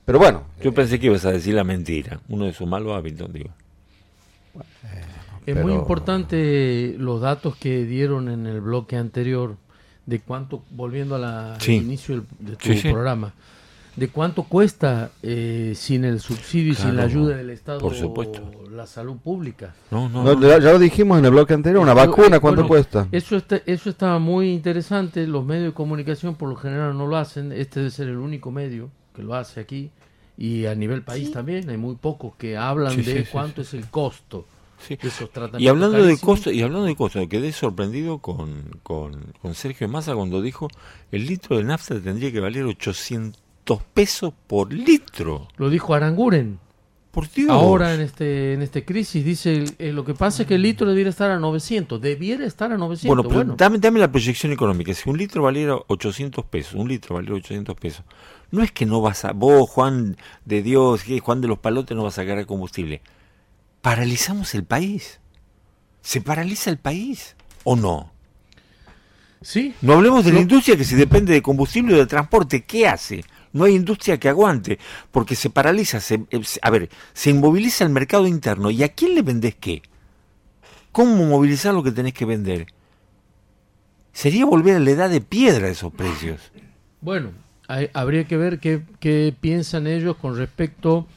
Eh, 0.05 0.07
pero 0.07 0.19
bueno, 0.19 0.43
Yo 0.61 0.73
pensé 0.73 0.99
que 0.99 1.07
ibas 1.07 1.25
a 1.25 1.31
decir 1.31 1.53
la 1.55 1.63
mentira, 1.63 2.19
uno 2.29 2.45
de 2.45 2.53
sus 2.53 2.67
malos 2.67 2.93
hábitos, 2.95 3.31
digo. 3.33 3.49
Es 5.45 5.61
muy 5.61 5.73
importante 5.73 6.95
los 6.97 7.21
datos 7.21 7.55
que 7.55 7.85
dieron 7.85 8.29
en 8.29 8.47
el 8.47 8.61
bloque 8.61 8.95
anterior 8.97 9.57
de 10.07 10.19
cuánto, 10.19 10.63
volviendo 10.71 11.15
al 11.15 11.59
Sí. 11.61 11.75
inicio 11.75 12.15
del- 12.15 12.25
de 12.39 12.55
tu 12.55 12.65
Sí, 12.73 12.77
sí. 12.79 12.89
programa, 12.91 13.33
de 13.95 14.07
cuánto 14.09 14.43
cuesta 14.43 15.11
eh, 15.21 15.73
sin 15.75 16.03
el 16.03 16.19
subsidio 16.19 16.71
y 16.73 16.75
sin 16.75 16.95
la 16.95 17.03
ayuda 17.03 17.37
del 17.37 17.51
Estado 17.51 17.79
por 17.79 17.93
supuesto. 17.93 18.41
la 18.71 18.87
salud 18.87 19.17
pública. 19.17 19.73
No, 19.91 20.09
no, 20.09 20.23
No, 20.23 20.33
no. 20.35 20.47
ya, 20.47 20.57
lo 20.59 20.79
dijimos 20.79 21.19
en 21.19 21.25
el 21.25 21.31
bloque 21.31 21.53
anterior, 21.53 21.81
una 21.83 21.91
Eso, 21.93 22.07
vacuna, 22.09 22.37
eh, 22.37 22.39
¿cuánto 22.39 22.61
bueno, 22.61 22.67
cuesta? 22.67 23.07
Eso 23.11 23.35
está, 23.37 23.61
eso 23.67 23.89
está 23.91 24.17
muy 24.19 24.51
interesante. 24.51 25.25
Los 25.27 25.45
medios 25.45 25.65
de 25.67 25.73
comunicación 25.73 26.35
por 26.35 26.49
lo 26.49 26.55
general 26.55 26.97
no 26.97 27.05
lo 27.07 27.17
hacen. 27.17 27.51
Este 27.51 27.79
debe 27.81 27.91
ser 27.91 28.07
el 28.09 28.17
único 28.17 28.51
medio 28.51 28.89
que 29.15 29.23
lo 29.23 29.33
hace 29.35 29.59
aquí. 29.59 29.89
Y 30.37 30.65
a 30.65 30.75
nivel 30.75 31.01
país 31.01 31.31
también 31.31 31.69
hay 31.69 31.77
muy 31.77 31.95
pocos 31.95 32.35
que 32.35 32.57
hablan 32.57 32.91
Sí, 32.93 33.01
de 33.03 33.13
sí, 33.19 33.19
sí, 33.23 33.29
cuánto 33.31 33.61
es 33.61 33.73
el 33.73 33.89
costo 33.89 34.45
Sí. 34.85 34.97
de 34.97 35.07
esos 35.07 35.31
tratamientos. 35.31 35.61
Y 35.61 35.67
hablando 35.69 36.03
de 36.03 36.17
costo, 36.17 36.51
y 36.51 36.61
hablando 36.61 36.85
de 36.85 36.95
costo, 36.97 37.25
quedé 37.29 37.53
sorprendido 37.53 38.17
con, 38.19 38.69
con, 38.83 39.33
con 39.41 39.55
Sergio 39.55 39.87
Massa 39.87 40.13
cuando 40.13 40.41
dijo 40.41 40.67
el 41.13 41.25
litro 41.25 41.57
de 41.57 41.63
nafta 41.63 41.99
tendría 42.01 42.31
que 42.33 42.41
valer 42.41 42.65
800 42.65 43.81
pesos 43.93 44.33
por 44.47 44.73
litro. 44.73 45.47
Lo 45.55 45.69
dijo 45.69 45.93
Aranguren. 45.93 46.59
Por 47.15 47.31
Dios. 47.31 47.49
Ahora 47.49 47.93
en 47.93 48.01
este 48.01 48.55
en 48.55 48.61
este 48.61 48.83
crisis 48.83 49.23
dice 49.23 49.63
eh, 49.79 49.93
lo 49.93 50.03
que 50.03 50.13
pasa 50.13 50.41
es 50.41 50.49
que 50.49 50.55
el 50.55 50.63
litro 50.63 50.85
debiera 50.85 51.09
estar 51.09 51.31
a 51.31 51.39
900, 51.39 52.01
debiera 52.01 52.45
estar 52.45 52.73
a 52.73 52.77
900. 52.77 53.07
Bueno, 53.07 53.33
Bueno, 53.33 53.55
Dame, 53.57 53.77
dame 53.77 54.01
la 54.01 54.11
proyección 54.11 54.51
económica. 54.51 54.93
Si 54.93 55.09
un 55.09 55.17
litro 55.17 55.41
valiera 55.41 55.77
800 55.87 56.43
pesos, 56.43 56.73
un 56.73 56.89
litro 56.89 57.15
valiera 57.15 57.35
800 57.35 57.73
pesos, 57.77 58.03
no 58.51 58.61
es 58.63 58.73
que 58.73 58.85
no 58.85 58.99
vas 58.99 59.23
a, 59.23 59.31
vos, 59.31 59.69
Juan 59.69 60.17
de 60.43 60.61
Dios, 60.61 61.03
que 61.03 61.17
Juan 61.21 61.39
de 61.39 61.47
los 61.47 61.59
Palotes, 61.59 61.95
no 61.95 62.03
vas 62.03 62.19
a 62.19 62.23
sacar 62.23 62.37
el 62.37 62.45
combustible. 62.45 63.01
Paralizamos 63.81 64.53
el 64.53 64.65
país. 64.65 65.21
¿Se 66.01 66.19
paraliza 66.19 66.69
el 66.69 66.79
país 66.79 67.37
o 67.63 67.77
no? 67.77 68.11
sí, 69.41 69.73
No 69.81 69.93
hablemos 69.93 70.25
de 70.25 70.33
la 70.33 70.41
industria 70.41 70.75
que 70.75 70.83
si 70.83 70.95
depende 70.95 71.31
de 71.31 71.41
combustible 71.41 71.93
o 71.93 71.97
de 71.97 72.07
transporte, 72.07 72.65
¿qué 72.65 72.89
hace? 72.89 73.23
No 73.55 73.63
hay 73.63 73.73
industria 73.75 74.19
que 74.19 74.27
aguante, 74.27 74.77
porque 75.11 75.33
se 75.35 75.49
paraliza, 75.49 76.01
se, 76.01 76.25
eh, 76.29 76.43
se- 76.43 76.59
a 76.61 76.69
ver, 76.69 76.89
se 77.13 77.29
inmoviliza 77.29 77.85
el 77.85 77.89
mercado 77.89 78.27
interno. 78.27 78.69
¿Y 78.69 78.83
a 78.83 78.89
quién 78.89 79.15
le 79.15 79.21
vendés 79.21 79.55
qué? 79.55 79.81
¿Cómo 80.91 81.25
movilizar 81.25 81.73
lo 81.73 81.81
que 81.81 81.91
tenés 81.91 82.13
que 82.13 82.25
vender? 82.25 82.67
Sería 84.11 84.45
volver 84.45 84.75
a 84.75 84.79
la 84.79 84.91
edad 84.91 85.09
de 85.09 85.21
piedra 85.21 85.69
esos 85.69 85.93
precios. 85.93 86.51
Bueno, 86.99 87.31
habría 87.93 88.25
que 88.25 88.35
ver 88.35 88.59
qué, 88.59 88.81
qué 88.99 89.33
piensan 89.39 89.87
ellos 89.87 90.17
con 90.17 90.37
respecto 90.37 91.07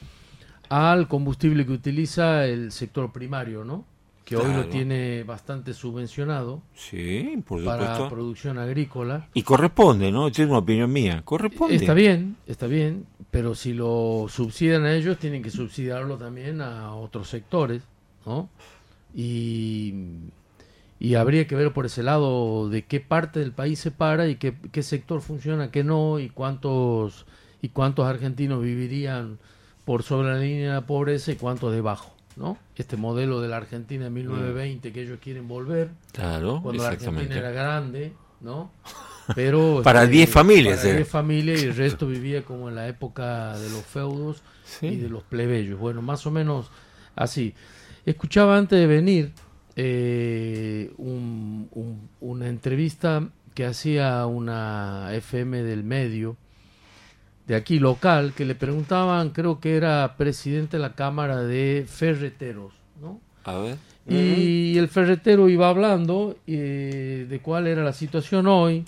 al 0.69 1.09
combustible 1.09 1.67
que 1.67 1.73
utiliza 1.73 2.45
el 2.47 2.71
sector 2.71 3.13
primario, 3.13 3.65
¿no? 3.65 3.85
Que 4.29 4.37
hoy 4.37 4.53
lo 4.53 4.67
tiene 4.67 5.23
bastante 5.25 5.73
subvencionado 5.73 6.61
Sí, 6.75 7.43
por 7.47 7.65
para 7.65 8.09
producción 8.11 8.59
agrícola. 8.59 9.27
Y 9.33 9.43
corresponde, 9.43 10.13
¿no? 10.13 10.27
Esta 10.27 10.43
es 10.43 10.49
una 10.49 10.59
opinión 10.59 10.93
mía. 10.93 11.23
Corresponde. 11.25 11.77
Está 11.77 11.95
bien, 11.95 12.37
está 12.47 12.67
bien, 12.67 13.07
pero 13.31 13.55
si 13.55 13.73
lo 13.73 14.27
subsidian 14.29 14.85
a 14.85 14.95
ellos, 14.95 15.19
tienen 15.19 15.43
que 15.43 15.51
subsidiarlo 15.51 16.19
también 16.19 16.61
a 16.61 16.95
otros 16.95 17.29
sectores, 17.29 17.83
¿no? 18.27 18.51
Y, 19.15 19.95
y 21.01 21.15
habría 21.15 21.47
que 21.47 21.55
ver 21.57 21.73
por 21.73 21.87
ese 21.87 22.03
lado 22.03 22.69
de 22.69 22.85
qué 22.85 23.01
parte 23.01 23.41
del 23.41 23.53
país 23.53 23.79
se 23.79 23.91
para 23.91 24.29
y 24.29 24.37
qué, 24.37 24.55
qué 24.73 24.83
sector 24.83 25.23
funciona, 25.23 25.71
qué 25.71 25.85
no, 25.85 26.19
y 26.19 26.29
cuántos, 26.29 27.25
y 27.63 27.71
cuántos 27.71 28.07
argentinos 28.07 28.63
vivirían 28.63 29.39
por 29.85 30.03
sobre 30.03 30.29
la 30.29 30.39
línea 30.39 30.69
de 30.69 30.75
la 30.75 30.87
pobreza 30.87 31.33
y 31.33 31.37
cuántos 31.37 31.73
debajo, 31.73 32.15
¿no? 32.39 32.57
Este 32.77 32.97
modelo 32.97 33.41
de 33.41 33.49
la 33.49 33.57
Argentina 33.59 34.05
de 34.05 34.11
1920 34.11 34.93
que 34.93 35.03
ellos 35.03 35.19
quieren 35.23 35.49
volver, 35.49 35.91
Claro, 36.13 36.61
cuando 36.63 36.83
la 36.85 36.91
Argentina 36.91 37.37
era 37.37 37.51
grande, 37.51 38.13
¿no? 38.41 38.71
Pero 39.35 39.83
Para 39.85 40.05
este, 40.05 40.13
10 40.17 40.31
familias, 40.31 40.79
para 40.79 40.91
eh. 40.91 40.97
10 40.97 41.09
familias 41.09 41.63
y 41.63 41.67
el 41.67 41.77
resto 41.77 42.07
vivía 42.07 42.45
como 42.45 42.69
en 42.71 42.75
la 42.77 42.89
época 42.89 43.59
de 43.59 43.69
los 43.69 43.85
feudos 43.85 44.43
Sí. 44.65 44.87
y 44.87 44.97
de 44.97 45.09
los 45.11 45.23
plebeyos. 45.25 45.79
Bueno, 45.79 46.01
más 46.01 46.27
o 46.27 46.31
menos 46.31 46.71
así. 47.17 47.55
Escuchaba 48.07 48.57
antes 48.57 48.79
de 48.79 48.87
venir 48.87 49.33
eh, 49.77 50.93
un- 50.97 51.69
un- 51.73 52.09
una 52.21 52.49
entrevista 52.49 53.29
que 53.55 53.65
hacía 53.67 54.25
una 54.27 55.09
FM 55.13 55.63
del 55.63 55.85
medio 55.85 56.37
de 57.49 57.55
aquí 57.57 57.79
local 57.79 58.35
que 58.37 58.45
le 58.45 58.55
preguntaban, 58.55 59.31
creo 59.31 59.59
que 59.59 59.75
era 59.77 60.15
presidente 60.17 60.77
de 60.77 60.83
la 60.83 60.95
Cámara 60.95 61.43
de 61.43 61.85
Ferreteros, 61.89 62.75
¿no? 63.01 63.21
A 63.45 63.57
ver. 63.59 63.77
Y 64.07 64.79
el 64.79 64.89
ferretero 64.89 65.49
iba 65.49 65.69
hablando 65.69 66.37
eh, 66.47 67.27
de 67.29 67.41
cuál 67.41 67.67
era 67.67 67.83
la 67.85 67.93
situación 67.93 68.47
hoy, 68.47 68.85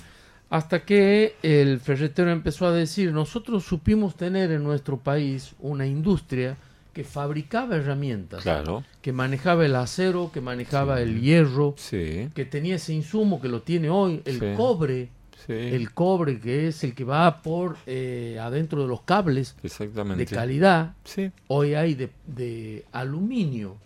hasta 0.51 0.85
que 0.85 1.35
el 1.43 1.79
ferretero 1.81 2.31
empezó 2.31 2.67
a 2.67 2.73
decir, 2.73 3.13
nosotros 3.13 3.65
supimos 3.65 4.17
tener 4.17 4.51
en 4.51 4.63
nuestro 4.63 4.99
país 4.99 5.55
una 5.61 5.87
industria 5.87 6.57
que 6.93 7.05
fabricaba 7.05 7.77
herramientas, 7.77 8.43
Claro. 8.43 8.83
que 9.01 9.13
manejaba 9.13 9.65
el 9.65 9.77
acero, 9.77 10.31
que 10.35 10.41
manejaba 10.41 11.01
el 11.01 11.21
hierro, 11.21 11.75
Sí. 11.77 12.29
que 12.35 12.45
tenía 12.47 12.77
ese 12.77 12.93
insumo 12.95 13.41
que 13.41 13.49
lo 13.49 13.61
tiene 13.63 13.91
hoy, 13.91 14.23
el 14.25 14.41
Sí. 14.41 14.47
cobre, 14.57 15.09
Sí. 15.47 15.53
el 15.53 15.93
cobre 15.93 16.39
que 16.39 16.69
es 16.69 16.85
el 16.85 16.95
que 16.95 17.05
va 17.05 17.43
por 17.43 17.77
eh, 17.87 18.39
adentro 18.41 18.83
de 18.83 18.89
los 18.89 19.03
cables 19.03 19.57
Exactamente. 19.63 20.25
de 20.25 20.35
calidad, 20.35 20.95
Sí. 21.05 21.31
Hoy 21.49 21.75
hay 21.75 21.95
de, 21.95 22.11
de 22.27 22.85
aluminio, 22.93 23.77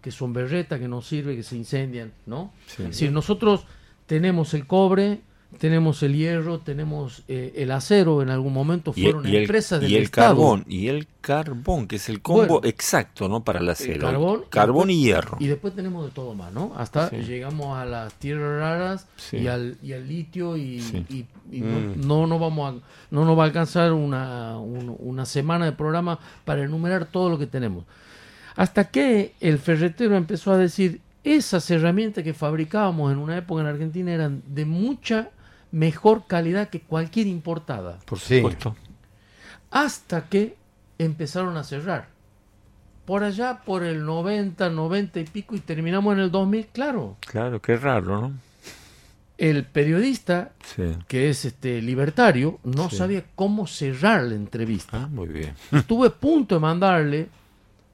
que 0.00 0.10
son 0.10 0.32
berretas 0.32 0.78
que 0.80 0.88
no 0.88 1.00
sirven, 1.02 1.36
que 1.36 1.42
se 1.42 1.56
incendian, 1.56 2.12
¿no? 2.26 2.52
Sí. 2.66 2.82
Es 2.82 2.88
decir, 2.90 3.12
nosotros 3.12 3.64
tenemos 4.06 4.52
el 4.54 4.66
cobre, 4.66 5.20
tenemos 5.58 6.02
el 6.02 6.14
hierro, 6.16 6.58
tenemos 6.58 7.22
eh, 7.28 7.52
el 7.56 7.70
acero, 7.70 8.22
en 8.22 8.30
algún 8.30 8.52
momento 8.52 8.92
fueron 8.92 9.26
y 9.26 9.30
el, 9.36 9.42
empresas 9.42 9.80
del 9.80 9.90
y 9.90 9.96
el 9.96 10.02
Estado. 10.04 10.28
carbón, 10.36 10.64
y 10.68 10.88
el 10.88 11.06
carbón, 11.20 11.86
que 11.86 11.96
es 11.96 12.08
el 12.08 12.20
combo 12.22 12.46
Bueno. 12.60 12.60
exacto, 12.68 13.28
¿no? 13.28 13.42
Para 13.44 13.60
el 13.60 13.68
acero. 13.68 14.00
carbón, 14.06 14.42
Carbón 14.50 14.90
y 14.90 14.94
y 14.94 15.04
hierro. 15.04 15.36
Y 15.40 15.46
después 15.46 15.74
tenemos 15.74 16.04
de 16.04 16.10
todo 16.12 16.34
más, 16.34 16.52
¿no? 16.52 16.72
Hasta 16.76 17.10
Sí. 17.10 17.16
llegamos 17.16 17.76
a 17.78 17.84
las 17.84 18.14
tierras 18.14 18.58
raras 18.60 19.06
Sí. 19.16 19.38
y, 19.38 19.46
al, 19.48 19.76
y 19.82 19.92
al 19.92 20.06
litio 20.08 20.56
y, 20.56 20.80
Sí. 20.80 21.26
y 21.50 21.60
no, 21.60 21.96
no 21.96 22.26
nos 22.26 22.40
vamos 22.40 22.74
a, 22.74 22.86
no 23.10 23.24
nos 23.24 23.38
va 23.38 23.42
a 23.42 23.46
alcanzar 23.46 23.92
una, 23.92 24.58
un- 24.58 24.96
una 24.98 25.24
semana 25.24 25.64
de 25.64 25.72
programa 25.72 26.18
para 26.44 26.62
enumerar 26.64 27.06
todo 27.06 27.28
lo 27.30 27.38
que 27.38 27.46
tenemos. 27.46 27.84
Hasta 28.56 28.88
que 28.90 29.32
el 29.40 29.58
ferretero 29.58 30.16
empezó 30.16 30.52
a 30.52 30.56
decir, 30.58 31.00
esas 31.24 31.70
herramientas 31.70 32.22
que 32.22 32.34
fabricábamos 32.34 33.10
en 33.10 33.18
una 33.18 33.38
época 33.38 33.62
en 33.62 33.66
Argentina 33.66 34.12
eran 34.12 34.42
de 34.46 34.64
mucha 34.66 35.30
mejor 35.74 36.26
calidad 36.28 36.68
que 36.68 36.80
cualquier 36.80 37.26
importada. 37.26 37.98
Por 38.06 38.18
Sí. 38.20 38.36
supuesto. 38.36 38.76
Hasta 39.70 40.28
que 40.28 40.56
empezaron 40.98 41.56
a 41.56 41.64
cerrar. 41.64 42.08
Por 43.04 43.24
allá, 43.24 43.60
por 43.66 43.82
el 43.82 44.04
90, 44.06 44.70
90 44.70 45.20
y 45.20 45.24
pico, 45.24 45.54
y 45.56 45.60
terminamos 45.60 46.14
en 46.14 46.20
el 46.20 46.30
2000, 46.30 46.66
claro. 46.68 47.16
Claro, 47.20 47.60
qué 47.60 47.76
raro, 47.76 48.20
¿no? 48.20 48.32
El 49.36 49.64
periodista, 49.64 50.52
Sí. 50.76 50.84
que 51.08 51.28
es 51.28 51.44
este 51.44 51.82
libertario, 51.82 52.60
no 52.62 52.88
Sí. 52.88 52.96
sabía 52.96 53.24
cómo 53.34 53.66
cerrar 53.66 54.22
la 54.22 54.36
entrevista. 54.36 55.02
Ah, 55.02 55.08
muy 55.08 55.26
bien. 55.28 55.54
Estuve 55.72 56.06
a 56.06 56.10
punto 56.10 56.54
de 56.54 56.60
mandarle 56.60 57.28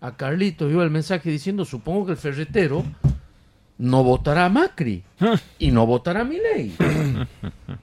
a 0.02 0.14
Carlitos 0.16 0.70
yo 0.70 0.82
el 0.82 0.90
mensaje 0.90 1.30
diciendo, 1.30 1.64
supongo 1.64 2.06
que 2.06 2.12
el 2.12 2.18
ferretero 2.18 2.84
no 3.80 4.04
votará 4.04 4.49
Macri 4.50 5.02
y 5.58 5.70
no 5.70 5.87
votará 5.87 6.22
Milei. 6.25 6.72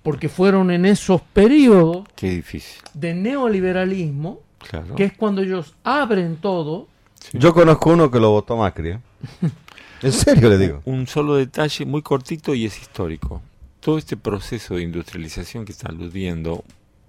Porque 0.04 0.30
fueron 0.30 0.70
en 0.72 0.86
esos 0.86 1.22
periodos 1.22 2.06
Qué 2.16 2.30
difícil. 2.30 2.82
de 2.94 3.14
neoliberalismo, 3.16 4.40
Claro. 4.60 4.96
que 4.96 5.06
es 5.06 5.14
cuando 5.14 5.42
ellos 5.42 5.74
abren 5.84 6.38
todo. 6.38 6.88
Yo 7.34 7.54
conozco 7.54 7.90
uno 7.92 8.10
que 8.12 8.20
lo 8.20 8.32
votó 8.32 8.56
Macri. 8.58 8.90
¿eh? 8.92 9.00
En 10.04 10.12
serio 10.12 10.50
le 10.50 10.60
digo. 10.60 10.82
Un 10.86 11.08
solo 11.08 11.36
detalle 11.38 11.84
muy 11.86 12.04
cortito 12.04 12.54
y 12.54 12.66
es 12.66 12.80
histórico. 12.80 13.42
Todo 13.80 13.98
este 13.98 14.16
proceso 14.16 14.76
de 14.76 14.84
industrialización 14.84 15.66
que 15.66 15.72
está 15.72 15.90
aludiendo 15.90 16.64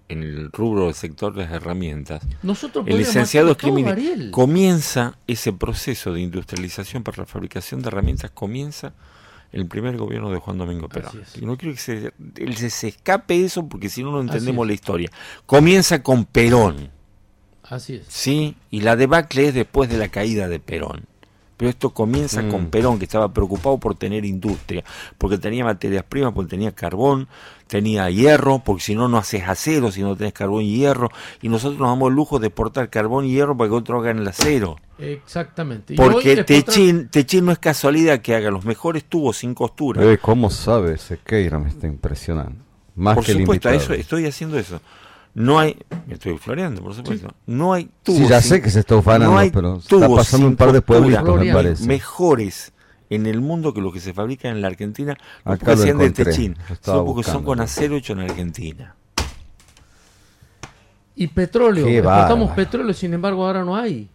en 0.09 0.23
el 0.23 0.51
rubro 0.53 0.87
del 0.87 0.95
sector 0.95 1.35
de 1.35 1.45
las 1.45 1.53
herramientas, 1.53 2.23
Nosotros 2.43 2.87
el 2.89 2.99
licenciado 2.99 3.57
Ariel. 3.87 4.31
comienza 4.31 5.19
ese 5.27 5.53
proceso 5.53 6.13
de 6.13 6.21
industrialización 6.21 7.03
para 7.03 7.19
la 7.19 7.27
fabricación 7.27 7.83
de 7.83 7.89
herramientas, 7.89 8.31
comienza 8.31 8.95
el 9.53 9.67
primer 9.67 9.97
gobierno 9.97 10.31
de 10.31 10.39
Juan 10.39 10.59
Domingo 10.59 10.89
Perón. 10.89 11.23
Y 11.41 11.47
no 11.47 11.57
quiero 11.57 11.75
que 11.75 11.81
se, 11.81 12.13
se, 12.57 12.71
se 12.71 12.89
escape 12.89 13.45
eso 13.45 13.67
porque 13.69 13.89
si 13.89 14.03
no, 14.03 14.11
no 14.13 14.21
entendemos 14.21 14.67
la 14.67 14.73
historia. 14.73 15.11
Comienza 15.47 16.03
con 16.03 16.25
Perón. 16.25 16.91
Así 17.63 17.97
es. 17.97 18.07
Sí, 18.09 18.57
y 18.71 18.81
la 18.81 18.97
debacle 18.97 19.49
es 19.49 19.55
después 19.55 19.91
de 19.91 19.99
la 19.99 20.09
caída 20.09 20.49
de 20.49 20.59
Perón. 20.59 21.05
Pero 21.59 21.69
esto 21.69 21.91
comienza 21.91 22.41
Mm. 22.41 22.51
con 22.51 22.67
Perón, 22.69 22.99
que 22.99 23.05
estaba 23.05 23.31
preocupado 23.35 23.77
por 23.79 23.95
tener 23.97 24.25
industria, 24.25 24.83
porque 25.19 25.37
tenía 25.37 25.65
materias 25.65 26.05
primas, 26.09 26.33
porque 26.33 26.49
tenía 26.51 26.73
carbón, 26.73 27.29
tenía 27.67 28.09
hierro, 28.09 28.61
porque 28.65 28.83
si 28.83 28.95
no, 28.95 29.09
no 29.09 29.19
haces 29.19 29.43
acero 29.47 29.91
si 29.91 30.01
no 30.03 30.17
tenés 30.17 30.33
carbón 30.33 30.63
y 30.63 30.77
hierro, 30.77 31.11
y 31.43 31.49
nosotros 31.51 31.79
nos 31.81 31.89
damos 31.91 32.09
el 32.11 32.15
lujo 32.15 32.39
de 32.39 32.47
exportar 32.47 32.89
carbón 32.89 33.27
y 33.27 33.33
hierro 33.33 33.57
para 33.57 33.69
que 33.71 33.77
otros 33.77 34.01
hagan 34.03 34.21
el 34.21 34.29
acero. 34.29 34.77
Exactamente. 34.99 35.95
Porque 35.97 36.35
exportan- 36.39 36.45
Techín, 36.65 37.09
Techín 37.09 37.45
no 37.45 37.53
es 37.53 37.59
casualidad 37.59 38.21
que 38.21 38.35
haga 38.35 38.51
los 38.51 38.65
mejores 38.65 39.05
tubos 39.05 39.37
sin 39.39 39.53
costura. 39.55 40.03
Eh, 40.05 40.19
¿Cómo 40.19 40.51
sabe 40.51 40.95
ese 40.95 41.19
Keira? 41.19 41.59
Me 41.59 41.69
está 41.69 41.87
impresionando. 41.87 42.65
Más 42.95 43.15
por 43.17 43.25
que 43.25 43.33
supuesto, 43.33 43.69
eso 43.71 43.93
estoy 43.95 44.27
haciendo 44.27 44.59
eso. 44.59 44.81
No 45.39 45.61
hay, 45.61 45.77
me 46.09 46.15
estoy 46.15 46.37
floreando, 46.37 46.83
por 46.83 46.95
supuesto. 46.95 47.33
No 47.47 47.73
hay 47.73 47.89
tubos. 48.03 48.23
Sí, 48.23 48.27
ya 48.27 48.43
sé 48.43 48.61
que 48.61 48.71
se 48.71 48.81
está 48.81 48.97
ufanando, 48.97 49.35
no 49.35 49.39
hay 49.39 49.53
pero 49.53 49.77
está 49.77 49.89
tubos 49.89 50.19
pasando 50.19 50.49
un 50.49 50.57
par 50.57 50.73
de 50.73 50.83
pueblitos, 50.83 51.39
me 51.39 51.53
parece. 51.53 51.87
Mejores 51.87 52.73
en 53.09 53.25
el 53.25 53.41
mundo 53.41 53.73
que 53.73 53.81
los 53.81 53.93
que 53.93 54.01
se 54.01 54.13
fabrican 54.13 54.57
en 54.57 54.63
la 54.63 54.67
Argentina. 54.67 55.17
No 55.45 55.53
Acá 55.53 55.77
lo 55.77 55.83
sean 55.83 55.99
de 55.99 56.11
Techín, 56.11 56.57
sino 56.83 57.05
porque 57.05 57.23
son 57.23 57.45
con 57.45 57.61
acero 57.61 57.95
hecho 57.95 58.15
en 58.15 58.21
Argentina. 58.21 58.97
Y 61.15 61.29
petróleo, 61.29 61.87
Qué 61.87 61.99
exportamos 61.99 62.51
petróleo, 62.57 62.93
sin 62.93 63.15
embargo 63.15 63.47
ahora 63.47 63.65
no 63.65 63.77
hay. 63.77 64.11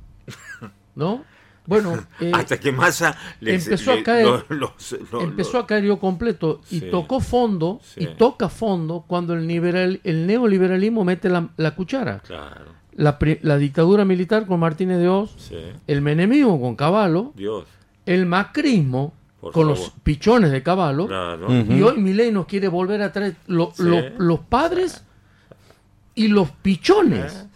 ¿No? 0.95 1.23
Bueno, 1.65 1.93
eh, 2.19 2.31
Hasta 2.33 2.59
que 2.59 2.71
Massa 2.71 3.15
les- 3.39 3.65
empezó 3.65 3.91
a 3.93 3.97
caer- 4.03 4.25
lo- 4.25 4.43
los- 4.57 4.95
lo- 5.11 5.21
empezó 5.21 5.57
a 5.59 5.65
caer 5.67 5.83
yo 5.85 5.97
completo 5.99 6.59
y 6.69 6.79
Sí. 6.81 6.87
tocó 6.91 7.19
fondo 7.21 7.79
Sí. 7.83 8.03
y 8.03 8.07
toca 8.17 8.49
fondo 8.49 9.05
cuando 9.07 9.33
el, 9.33 9.47
liberal, 9.47 10.01
el 10.03 10.27
neoliberalismo 10.27 11.03
mete 11.05 11.29
la, 11.29 11.49
la 11.57 11.75
cuchara. 11.75 12.19
Claro, 12.19 12.73
La, 12.95 13.57
dictadura 13.57 14.05
militar 14.05 14.45
con 14.45 14.59
Martínez 14.59 14.99
de 14.99 15.07
Oz, 15.07 15.33
sí, 15.37 15.55
el 15.87 16.01
menemismo 16.01 16.59
con 16.61 16.75
Caballo, 16.75 17.31
Dios, 17.35 17.65
el 18.05 18.25
macrismo 18.27 19.13
Por 19.41 19.51
con 19.53 19.63
favor. 19.63 19.77
los 19.79 19.89
pichones 20.03 20.51
de 20.51 20.61
Caballo 20.61 21.07
claro. 21.07 21.47
Y 21.51 21.81
hoy 21.81 21.97
Milei 21.97 22.31
nos 22.31 22.45
quiere 22.45 22.67
volver 22.67 23.01
a 23.01 23.11
traer 23.11 23.35
lo- 23.47 23.71
Sí. 23.73 23.83
lo- 23.83 24.09
los 24.19 24.39
padres 24.41 25.03
y 26.13 26.27
los 26.27 26.51
pichones. 26.51 27.31
Sí. 27.33 27.47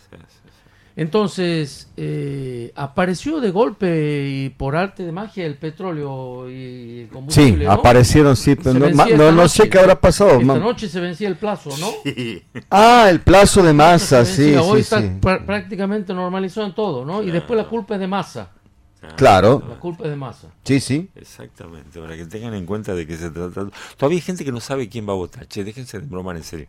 Entonces, 1.00 1.88
eh, 1.96 2.72
apareció 2.76 3.40
de 3.40 3.52
golpe 3.52 4.26
y 4.28 4.50
por 4.50 4.76
arte 4.76 5.04
de 5.04 5.12
magia 5.12 5.46
el 5.46 5.56
petróleo 5.56 6.50
y 6.50 7.02
el 7.02 7.06
Sí, 7.06 7.14
combustible. 7.14 7.66
¿no? 7.66 7.72
aparecieron, 7.72 8.36
sí, 8.36 8.56
pero 8.56 8.74
no, 8.80 9.32
no, 9.32 9.48
sé 9.48 9.70
qué 9.70 9.78
habrá 9.78 10.02
pasado. 10.02 10.32
Esta 10.32 10.44
ma- 10.44 10.58
noche 10.58 10.90
se 10.90 11.00
vencía 11.00 11.28
el 11.28 11.36
plazo, 11.38 11.70
¿no? 11.80 11.92
Sí. 12.04 12.44
Ah, 12.72 13.08
el 13.12 13.22
plazo 13.22 13.62
de 13.62 13.74
masa, 13.74 14.26
sí. 14.26 14.56
Hoy 14.56 14.78
sí, 14.78 14.82
está 14.82 15.02
sí. 15.02 15.08
pr- 15.22 15.46
prácticamente 15.46 16.16
normalizado 16.16 16.66
en 16.66 16.74
todo, 16.74 17.06
¿no? 17.06 17.22
Y 17.22 17.30
después 17.30 17.56
la 17.56 17.68
culpa 17.70 17.94
es 17.94 18.00
de 18.00 18.08
masa. 18.08 18.50
Claro, 19.16 19.64
La 19.70 19.76
culpa 19.76 20.06
es 20.06 20.10
de 20.10 20.16
masa. 20.16 20.48
sí, 20.64 20.80
sí. 20.80 21.10
Exactamente, 21.16 22.00
para 22.02 22.18
que 22.18 22.26
tengan 22.26 22.56
en 22.56 22.66
cuenta 22.66 22.96
de 22.96 23.06
que 23.06 23.16
se 23.18 23.30
trata. 23.30 23.68
Todavía 23.98 24.18
hay 24.18 24.22
gente 24.22 24.44
que 24.44 24.52
no 24.52 24.60
sabe 24.60 24.90
quién 24.90 25.08
va 25.08 25.14
a 25.14 25.16
votar. 25.16 25.48
Che, 25.48 25.64
déjense 25.64 26.00
de 26.00 26.08
bromar 26.08 26.36
en 26.36 26.44
serio. 26.44 26.68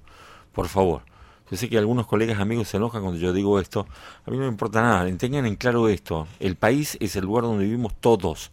Por 0.52 0.68
favor. 0.68 1.00
Yo 1.50 1.56
sé 1.56 1.68
que 1.68 1.78
algunos 1.78 2.06
colegas 2.06 2.40
amigos 2.40 2.68
se 2.68 2.76
enojan 2.76 3.02
cuando 3.02 3.18
yo 3.18 3.32
digo 3.32 3.58
esto. 3.58 3.86
A 4.26 4.30
mí 4.30 4.36
no 4.36 4.44
me 4.44 4.48
importa 4.48 4.82
nada. 4.82 5.16
Tengan 5.16 5.46
en 5.46 5.56
claro 5.56 5.88
esto. 5.88 6.26
El 6.40 6.56
país 6.56 6.96
es 7.00 7.16
el 7.16 7.24
lugar 7.24 7.44
donde 7.44 7.64
vivimos 7.64 7.94
todos. 8.00 8.50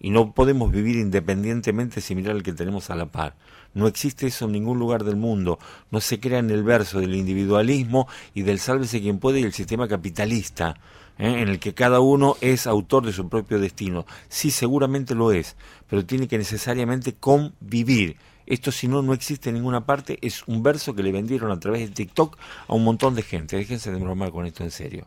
Y 0.00 0.10
no 0.10 0.32
podemos 0.32 0.70
vivir 0.70 0.96
independientemente 0.96 2.00
similar 2.00 2.36
al 2.36 2.44
que 2.44 2.52
tenemos 2.52 2.90
a 2.90 2.94
la 2.94 3.06
par. 3.06 3.34
No 3.74 3.86
existe 3.86 4.26
eso 4.26 4.46
en 4.46 4.52
ningún 4.52 4.78
lugar 4.78 5.04
del 5.04 5.16
mundo. 5.16 5.58
No 5.90 6.00
se 6.00 6.20
crea 6.20 6.38
en 6.38 6.50
el 6.50 6.62
verso 6.62 7.00
del 7.00 7.14
individualismo 7.14 8.06
y 8.34 8.42
del 8.42 8.58
sálvese 8.60 9.00
quien 9.00 9.18
puede 9.18 9.40
y 9.40 9.44
el 9.44 9.52
sistema 9.52 9.88
capitalista, 9.88 10.76
¿eh? 11.18 11.42
en 11.42 11.48
el 11.48 11.58
que 11.58 11.74
cada 11.74 12.00
uno 12.00 12.36
es 12.40 12.66
autor 12.66 13.04
de 13.04 13.12
su 13.12 13.28
propio 13.28 13.58
destino. 13.58 14.06
Sí, 14.28 14.50
seguramente 14.50 15.14
lo 15.14 15.32
es, 15.32 15.56
pero 15.88 16.04
tiene 16.06 16.28
que 16.28 16.38
necesariamente 16.38 17.14
convivir. 17.14 18.16
Esto 18.50 18.72
si 18.72 18.88
no, 18.88 19.02
no 19.02 19.12
existe 19.12 19.50
en 19.50 19.56
ninguna 19.56 19.84
parte. 19.84 20.18
Es 20.22 20.42
un 20.46 20.62
verso 20.62 20.94
que 20.94 21.02
le 21.02 21.12
vendieron 21.12 21.50
a 21.52 21.60
través 21.60 21.80
de 21.88 21.88
TikTok 21.94 22.36
a 22.66 22.74
un 22.74 22.82
montón 22.82 23.14
de 23.14 23.22
gente. 23.22 23.56
Déjense 23.56 23.90
de 23.92 23.98
bromar 23.98 24.30
con 24.32 24.46
esto 24.46 24.64
en 24.64 24.70
serio. 24.70 25.06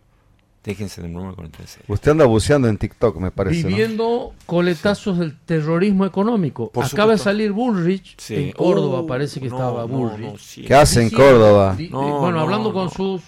Déjense 0.64 1.02
de 1.02 1.08
bromar 1.10 1.34
con 1.34 1.46
esto 1.46 1.58
en 1.62 1.68
serio. 1.68 1.86
Usted 1.88 2.12
anda 2.12 2.26
buceando 2.26 2.68
en 2.68 2.78
TikTok, 2.78 3.18
me 3.18 3.32
parece. 3.32 3.64
¿no? 3.64 3.70
Viviendo 3.70 4.36
coletazos 4.46 5.18
del 5.18 5.36
terrorismo 5.40 6.06
económico. 6.06 6.70
Por 6.70 6.86
Acaba 6.86 7.14
de 7.14 7.18
salir 7.18 7.52
Bullrich 7.52 8.14
Sí. 8.20 8.36
en 8.36 8.52
Córdoba, 8.52 9.02
Uh, 9.02 9.08
parece 9.08 9.40
que 9.40 9.50
no, 9.50 9.56
estaba 9.56 9.86
Bullrich. 9.86 10.20
no, 10.34 10.38
sí. 10.38 10.62
¿Qué 10.64 10.76
hace 10.76 11.02
en 11.02 11.10
Córdoba? 11.10 11.76
di- 11.76 11.86
di- 11.86 11.90
No, 11.90 12.20
bueno, 12.20 12.38
no, 12.38 12.42
hablando 12.44 12.72
con 12.72 12.86
no. 12.86 12.90
sus 12.92 13.24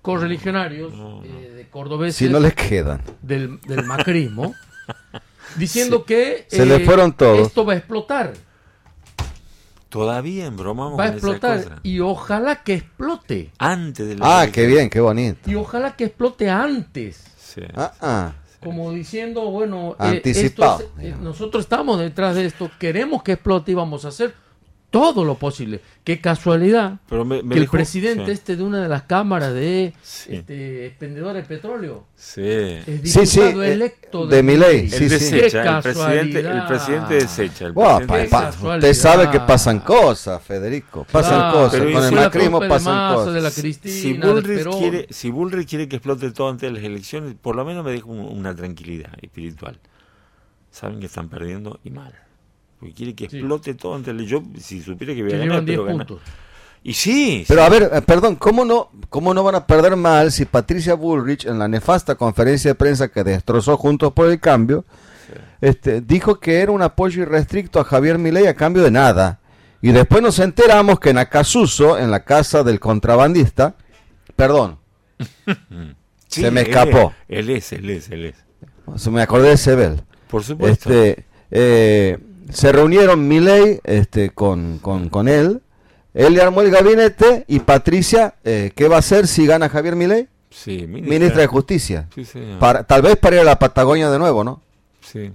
correligionarios 0.00 0.94
No, 0.94 1.22
no. 1.22 1.24
eh, 1.24 1.54
de 1.56 1.68
cordobeses 1.68 2.14
Si 2.14 2.28
no 2.28 2.38
les 2.38 2.54
quedan. 2.54 3.02
del, 3.20 3.60
del 3.62 3.82
macrismo, 3.84 4.54
diciendo 5.56 6.04
que 6.04 6.46
Se 6.48 6.64
le 6.66 6.84
fueron 6.84 7.12
todos. 7.12 7.48
esto 7.48 7.64
va 7.64 7.72
a 7.72 7.76
explotar. 7.78 8.32
Todavía 9.88 10.46
embromamos 10.46 10.98
Va 10.98 11.04
a 11.04 11.06
esa 11.08 11.14
explotar 11.16 11.62
cosa. 11.62 11.80
y 11.82 12.00
ojalá 12.00 12.62
que 12.62 12.74
explote. 12.74 13.52
Antes 13.58 14.08
de 14.08 14.16
la 14.16 14.40
Ah, 14.40 14.46
qué 14.50 14.66
bien, 14.66 14.90
qué 14.90 15.00
bonito. 15.00 15.48
Y 15.50 15.54
ojalá 15.54 15.94
que 15.96 16.04
explote 16.04 16.50
antes. 16.50 17.22
Sí. 17.38 17.62
Ah, 17.74 17.92
ah. 18.00 18.32
Como 18.62 18.90
diciendo, 18.90 19.42
bueno, 19.50 19.92
eh, 19.92 19.94
Anticipado, 20.16 20.80
esto 20.80 20.92
es- 20.96 20.98
eh, 20.98 21.04
digamos. 21.04 21.24
nosotros 21.24 21.64
estamos 21.64 22.00
detrás 22.00 22.34
de 22.34 22.46
esto, 22.46 22.68
queremos 22.80 23.22
que 23.22 23.32
explote 23.32 23.70
y 23.72 23.74
vamos 23.74 24.04
a 24.04 24.08
hacer 24.08 24.34
todo 24.98 25.24
lo 25.26 25.34
posible. 25.34 25.80
Qué 26.04 26.20
casualidad 26.22 27.00
Pero 27.08 27.24
me, 27.26 27.42
me 27.42 27.54
que 27.56 27.60
el 27.60 27.68
presidente 27.68 28.24
sí. 28.26 28.30
este 28.32 28.56
de 28.56 28.62
una 28.62 28.80
de 28.80 28.88
las 28.88 29.02
cámaras 29.02 29.52
de 29.52 29.92
Sí. 30.02 30.36
este, 30.36 30.86
expendedores 30.86 31.42
de 31.46 31.54
petróleo 31.56 32.04
Sí. 32.14 32.40
es 32.42 32.84
Sí, 33.04 33.26
sí, 33.26 33.40
diputado 33.40 33.62
eh, 33.62 33.72
electo 33.72 34.26
de 34.26 34.42
sí. 34.88 35.04
desecha, 35.08 35.62
Qué 35.62 35.68
el 35.68 35.82
presidente, 35.82 36.38
el 36.38 36.44
casualidad. 36.46 36.68
presidente 36.68 37.14
desecha. 37.14 37.66
El 37.66 37.74
presidente 37.74 38.28
pa- 38.30 38.50
pa- 38.52 38.76
usted 38.76 38.94
sabe 38.94 39.30
que 39.30 39.40
pasan 39.40 39.80
cosas, 39.80 40.42
Federico. 40.42 41.04
Pasan 41.12 41.40
Claro, 41.40 41.52
cosas. 41.58 41.72
pero 41.80 41.92
Con 41.92 42.04
el 42.04 42.14
macrismo 42.14 42.60
de 42.60 42.68
pasan 42.68 43.14
cosas. 43.14 43.34
de 43.34 43.40
la 43.42 43.50
si 43.50 43.60
Cristina, 43.60 44.26
de 44.26 44.32
Bullrich, 44.32 44.78
quiere, 44.78 45.06
si 45.10 45.30
Bullrich 45.30 45.68
quiere 45.68 45.88
que 45.88 45.96
explote 45.96 46.30
todo 46.30 46.48
antes 46.48 46.70
de 46.72 46.74
las 46.78 46.84
elecciones, 46.84 47.34
por 47.34 47.54
lo 47.56 47.64
menos 47.66 47.84
me 47.84 47.90
deja 47.92 48.06
un- 48.06 48.20
una 48.38 48.54
tranquilidad 48.54 49.10
espiritual. 49.20 49.78
Saben 50.70 51.00
que 51.00 51.06
están 51.06 51.28
perdiendo 51.28 51.80
y 51.84 51.90
mal. 51.90 52.14
Porque 52.78 52.94
quiere 52.94 53.14
que 53.14 53.28
Sí. 53.28 53.36
explote 53.38 53.74
todo 53.74 53.94
antes 53.94 54.16
de 54.16 54.26
Yo, 54.26 54.42
si 54.58 54.82
supiera 54.82 55.14
que 55.14 55.22
voy 55.22 55.30
que 55.30 55.36
a 55.36 55.38
ganar, 55.38 55.64
llevan 55.64 55.66
10 55.66 55.78
pero 55.78 55.84
ganar. 55.86 56.06
Y 56.82 56.92
sí, 56.92 57.44
Pero 57.48 57.62
a 57.64 57.68
ver, 57.68 57.90
eh, 57.92 58.00
perdón, 58.02 58.36
¿cómo 58.36 58.64
no, 58.64 58.90
¿cómo 59.08 59.34
no 59.34 59.42
van 59.42 59.56
a 59.56 59.66
perder 59.66 59.96
mal 59.96 60.30
si 60.30 60.44
Patricia 60.44 60.94
Bullrich 60.94 61.44
en 61.46 61.58
la 61.58 61.66
nefasta 61.66 62.14
conferencia 62.14 62.70
de 62.70 62.74
prensa 62.76 63.08
que 63.08 63.24
destrozó 63.24 63.76
Juntos 63.76 64.12
por 64.12 64.28
el 64.30 64.38
Cambio, 64.38 64.84
este, 65.60 66.00
dijo 66.00 66.38
que 66.38 66.60
era 66.60 66.70
un 66.70 66.82
apoyo 66.82 67.22
irrestricto 67.22 67.80
a 67.80 67.84
Javier 67.84 68.18
Milei 68.18 68.46
a 68.46 68.54
cambio 68.54 68.84
de 68.84 68.92
nada? 68.92 69.40
Y 69.82 69.90
después 69.90 70.22
nos 70.22 70.38
enteramos 70.38 71.00
que 71.00 71.10
en 71.10 71.18
Acasuso, 71.18 71.98
en 71.98 72.10
la 72.12 72.20
casa 72.24 72.62
del 72.62 72.78
contrabandista, 72.78 73.74
perdón, 74.36 74.78
sí, 76.28 76.42
se 76.42 76.50
me 76.52 76.60
él 76.60 76.68
escapó. 76.68 77.12
es, 77.28 77.38
Él 77.38 77.50
es, 77.50 77.72
él 77.72 77.90
es, 77.90 78.10
él 78.10 78.24
es. 78.26 78.36
se 79.00 79.10
me 79.10 79.22
acordé 79.22 79.48
de 79.50 79.56
Sebel. 79.56 80.02
Por 80.28 80.44
supuesto. 80.44 80.90
Este, 80.92 81.24
eh, 81.50 82.18
se 82.50 82.72
reunieron 82.72 83.26
Milei 83.26 83.80
este, 83.84 84.30
con, 84.30 84.78
con, 84.78 85.08
con 85.08 85.28
él, 85.28 85.62
él 86.14 86.34
le 86.34 86.42
armó 86.42 86.62
el 86.62 86.70
gabinete 86.70 87.44
y 87.46 87.60
Patricia, 87.60 88.34
eh, 88.44 88.72
¿qué 88.74 88.88
va 88.88 88.96
a 88.96 89.00
hacer 89.00 89.26
si 89.26 89.46
gana 89.46 89.68
Javier 89.68 89.96
Milei? 89.96 90.28
sí, 90.50 90.86
Ministra 90.86 91.42
de 91.42 91.46
Justicia. 91.46 92.08
Sí, 92.14 92.24
señor. 92.24 92.58
Para, 92.58 92.84
tal 92.84 93.02
vez 93.02 93.16
para 93.16 93.36
ir 93.36 93.42
a 93.42 93.44
la 93.44 93.58
Patagonia 93.58 94.10
de 94.10 94.18
nuevo, 94.18 94.42
¿no? 94.42 94.62
Sí. 95.02 95.30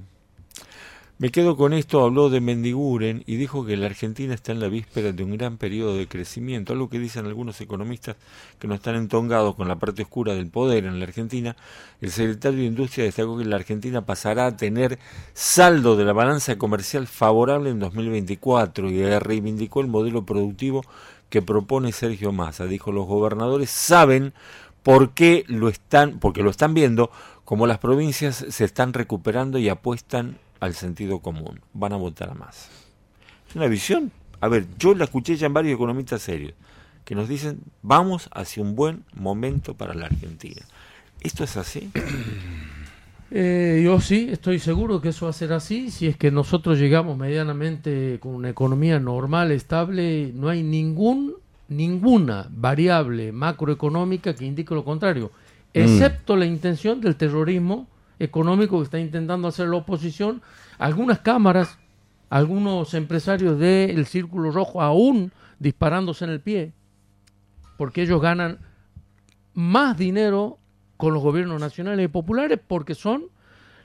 Me 1.22 1.30
quedo 1.30 1.56
con 1.56 1.74
esto, 1.74 2.04
habló 2.04 2.32
de 2.32 2.42
Mendiguren 2.42 3.24
y 3.28 3.36
dijo 3.36 3.64
que 3.64 3.78
la 3.78 3.86
Argentina 3.86 4.34
está 4.34 4.54
en 4.54 4.60
la 4.60 4.70
víspera 4.70 5.12
de 5.12 5.24
un 5.24 5.38
gran 5.38 5.58
periodo 5.58 5.96
de 5.96 6.08
crecimiento, 6.08 6.74
algo 6.74 6.90
que 6.90 6.98
dicen 6.98 7.28
algunos 7.28 7.62
economistas 7.62 8.16
que 8.58 8.68
no 8.68 8.74
están 8.74 8.96
entongados 8.96 9.54
con 9.54 9.68
la 9.68 9.76
parte 9.76 10.02
oscura 10.02 10.34
del 10.34 10.48
poder 10.48 10.86
en 10.86 10.98
la 10.98 11.06
Argentina. 11.06 11.56
El 12.02 12.10
secretario 12.10 12.62
de 12.62 12.66
Industria 12.66 13.06
destacó 13.06 13.38
que 13.38 13.46
la 13.46 13.58
Argentina 13.58 14.04
pasará 14.04 14.48
a 14.48 14.58
tener 14.58 14.98
saldo 15.36 15.96
de 15.96 16.06
la 16.06 16.14
balanza 16.14 16.58
comercial 16.58 17.06
favorable 17.06 17.70
en 17.70 17.78
2024 17.78 18.90
y 18.90 19.20
reivindicó 19.20 19.82
el 19.82 19.90
modelo 19.90 20.26
productivo 20.26 20.84
que 21.30 21.44
propone 21.44 21.92
Sergio 21.92 22.32
Massa. 22.32 22.66
Dijo, 22.66 22.92
los 22.92 23.06
gobernadores 23.06 23.70
saben 23.70 24.34
por 24.82 25.12
qué 25.12 25.44
lo 25.46 25.70
están, 25.70 26.18
porque 26.18 26.42
lo 26.42 26.50
están 26.50 26.74
viendo, 26.74 27.12
como 27.46 27.68
las 27.68 27.78
provincias 27.78 28.44
se 28.50 28.66
están 28.66 28.94
recuperando 28.94 29.60
y 29.60 29.70
apuestan 29.70 30.40
al 30.62 30.76
sentido 30.76 31.20
común. 31.20 31.60
Van 31.74 31.92
a 31.92 31.98
votar 31.98 32.30
a 32.30 32.34
más. 32.34 32.70
Es 33.50 33.56
una 33.58 33.68
visión. 33.68 34.12
A 34.40 34.48
ver, 34.48 34.66
yo 34.80 34.96
la 34.96 35.04
escuché 35.04 35.36
ya 35.36 35.48
en 35.48 35.54
varios 35.54 35.76
economistas 35.76 36.22
serios 36.22 36.54
que 37.04 37.16
nos 37.16 37.28
dicen, 37.28 37.60
vamos 37.82 38.30
hacia 38.32 38.64
un 38.64 38.76
buen 38.76 39.04
momento 39.14 39.74
para 39.76 39.94
la 39.94 40.06
Argentina. 40.06 40.62
¿Esto 41.20 41.44
es 41.44 41.58
así? 41.58 41.92
Eh, 43.34 43.82
yo 43.86 44.02
sí, 44.02 44.28
estoy 44.30 44.60
seguro 44.60 45.00
que 45.00 45.08
eso 45.08 45.26
va 45.26 45.30
a 45.30 45.34
ser 45.34 45.54
así. 45.54 45.90
Si 45.90 46.06
es 46.06 46.18
que 46.18 46.32
nosotros 46.32 46.78
llegamos 46.78 47.18
medianamente 47.18 48.18
con 48.20 48.36
una 48.36 48.50
economía 48.50 49.00
normal, 49.00 49.52
estable, 49.52 50.34
no 50.36 50.50
hay 50.50 50.64
ningún, 50.64 51.36
ninguna 51.70 52.50
variable 52.50 53.32
macroeconómica 53.32 54.36
que 54.36 54.44
indique 54.44 54.76
lo 54.76 54.84
contrario, 54.84 55.32
excepto 55.74 56.36
la 56.36 56.46
intención 56.46 57.00
del 57.00 57.16
terrorismo 57.16 57.88
económico 58.24 58.78
que 58.78 58.84
está 58.84 59.00
intentando 59.00 59.48
hacer 59.48 59.68
la 59.68 59.78
oposición. 59.78 60.42
Algunas 60.78 61.20
cámaras, 61.20 61.78
algunos 62.30 62.94
empresarios 62.94 63.60
del 63.60 64.06
Círculo 64.06 64.52
Rojo 64.52 64.82
aún 64.82 65.32
disparándose 65.60 66.26
en 66.26 66.32
el 66.32 66.42
pie, 66.42 66.74
porque 67.78 68.04
ellos 68.04 68.22
ganan 68.22 68.60
más 69.54 69.98
dinero 69.98 70.60
con 70.98 71.14
los 71.14 71.24
gobiernos 71.24 71.60
nacionales 71.60 72.06
y 72.06 72.08
populares 72.08 72.60
porque 72.66 72.96
son 72.96 73.26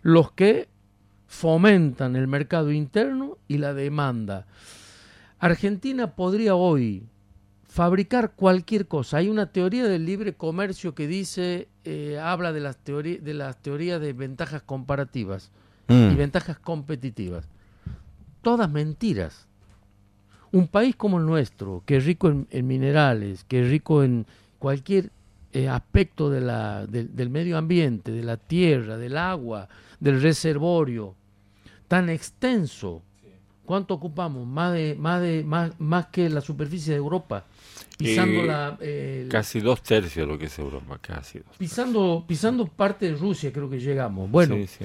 los 0.02 0.32
que 0.32 0.68
fomentan 1.26 2.14
el 2.14 2.28
mercado 2.28 2.70
interno 2.70 3.38
y 3.48 3.58
la 3.58 3.74
demanda. 3.74 4.46
Argentina 5.38 6.14
podría 6.14 6.54
hoy 6.54 7.08
fabricar 7.76 8.32
cualquier 8.32 8.88
cosa. 8.88 9.18
Hay 9.18 9.28
una 9.28 9.52
teoría 9.52 9.84
del 9.84 10.06
libre 10.06 10.32
comercio 10.32 10.94
que 10.94 11.06
dice, 11.06 11.68
eh, 11.84 12.18
habla 12.18 12.54
de 12.54 12.60
las, 12.60 12.78
teorías 12.78 13.22
de 13.22 13.34
las 13.34 13.60
teorías 13.60 14.00
de 14.00 14.14
ventajas 14.14 14.62
comparativas 14.62 15.50
Mm. 15.88 16.10
y 16.10 16.14
ventajas 16.14 16.58
competitivas. 16.58 17.46
Todas 18.40 18.70
mentiras. 18.70 19.46
Un 20.52 20.68
país 20.68 20.96
como 20.96 21.18
el 21.18 21.26
nuestro, 21.26 21.82
que 21.84 21.98
es 21.98 22.06
rico 22.06 22.28
en, 22.28 22.46
en 22.50 22.66
minerales, 22.66 23.44
que 23.44 23.60
es 23.62 23.68
rico 23.70 24.02
en 24.02 24.26
cualquier 24.58 25.10
eh, 25.52 25.68
aspecto 25.68 26.30
de 26.30 26.40
la, 26.40 26.86
del 26.86 27.28
medio 27.28 27.58
ambiente, 27.58 28.10
de 28.10 28.24
la 28.24 28.38
tierra, 28.38 28.96
del 28.96 29.18
agua, 29.18 29.68
del 30.00 30.22
reservorio, 30.22 31.14
tan 31.88 32.08
extenso. 32.08 33.02
¿Cuánto 33.66 33.94
ocupamos? 33.94 34.46
Más 34.46 34.72
de, 34.72 34.94
más 34.98 35.20
de, 35.20 35.44
más, 35.44 35.72
más 35.78 36.06
que 36.06 36.30
la 36.30 36.40
superficie 36.40 36.92
de 36.92 36.98
Europa. 36.98 37.44
Pisando 37.98 38.40
Eh, 38.42 38.46
la, 38.46 38.78
eh, 38.80 39.28
Casi 39.30 39.60
dos 39.60 39.82
tercios 39.82 40.26
de 40.26 40.32
lo 40.32 40.38
que 40.38 40.46
es 40.46 40.58
Europa, 40.58 40.98
casi 41.00 41.38
dos. 41.40 41.56
pisando, 41.58 42.24
pisando 42.26 42.66
parte 42.66 43.06
de 43.10 43.16
Rusia, 43.16 43.52
creo 43.52 43.68
que 43.68 43.78
llegamos. 43.80 44.30
Bueno, 44.30 44.54
Sí, 44.56 44.66
sí. 44.66 44.84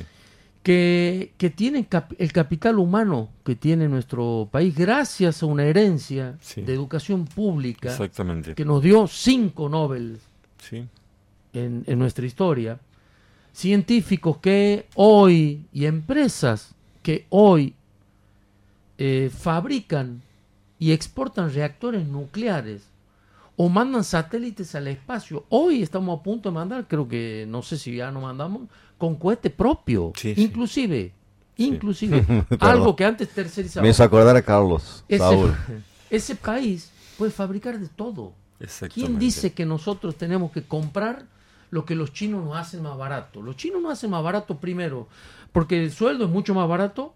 que, 0.63 1.33
que 1.37 1.49
tienen 1.49 1.83
cap- 1.85 2.13
el 2.17 2.31
capital 2.31 2.79
humano 2.79 3.29
que 3.43 3.55
tiene 3.55 3.87
nuestro 3.89 4.47
país 4.51 4.75
gracias 4.75 5.41
a 5.43 5.45
una 5.45 5.65
herencia 5.65 6.37
Sí. 6.41 6.61
de 6.61 6.73
educación 6.73 7.25
pública 7.25 7.89
Exactamente. 7.89 8.55
que 8.55 8.63
nos 8.65 8.81
dio 8.81 9.07
cinco 9.07 9.67
Nobel 9.69 10.17
Sí. 10.59 10.85
en, 11.53 11.83
en 11.87 11.99
nuestra 11.99 12.25
historia, 12.25 12.79
científicos 13.53 14.37
que 14.37 14.85
hoy 14.95 15.65
y 15.73 15.85
empresas 15.85 16.73
que 17.03 17.25
hoy 17.29 17.73
eh, 18.97 19.32
fabrican 19.36 20.21
y 20.80 20.91
exportan 20.91 21.54
reactores 21.54 22.08
nucleares 22.08 22.84
o 23.56 23.69
mandan 23.69 24.04
satélites 24.04 24.73
al 24.75 24.88
espacio. 24.88 25.45
Hoy 25.49 25.84
estamos 25.84 26.19
a 26.19 26.23
punto 26.23 26.49
de 26.49 26.56
mandar, 26.56 26.88
creo 26.88 27.08
que 27.08 27.45
no 27.47 27.62
sé 27.62 27.77
si 27.77 27.95
ya 27.95 28.12
no 28.12 28.21
mandamos, 28.21 28.63
con 28.97 29.15
cohete 29.15 29.49
propio, 29.49 30.13
Sí, 30.15 30.34
sí. 30.36 30.43
inclusive, 30.43 31.12
inclusive, 31.58 32.25
algo 32.60 32.95
que 32.95 33.06
antes 33.06 33.30
tercerizaba. 33.30 33.84
Me 33.84 33.89
hizo 33.89 34.04
acordar 34.04 34.36
a 34.36 34.41
Carlos, 34.41 35.04
Ese, 35.08 35.19
Saúl. 35.19 35.56
ese 36.10 36.36
país 36.36 36.91
puede 37.17 37.32
fabricar 37.32 37.80
de 37.80 37.88
todo. 37.88 38.34
¿Quién 38.93 39.17
dice 39.17 39.54
que 39.54 39.65
nosotros 39.65 40.15
tenemos 40.15 40.51
que 40.51 40.63
comprar 40.63 41.25
lo 41.71 41.84
que 41.84 41.95
los 41.95 42.13
chinos 42.13 42.43
nos 42.45 42.56
hacen 42.58 42.84
más 42.84 42.95
barato? 42.95 43.41
Los 43.41 43.56
chinos 43.58 43.82
nos 43.82 43.93
hacen 43.93 44.12
más 44.12 44.23
barato 44.23 44.60
primero 44.60 45.08
porque 45.51 45.84
el 45.84 45.91
sueldo 45.91 46.25
es 46.25 46.30
mucho 46.30 46.54
más 46.54 46.67
barato, 46.67 47.13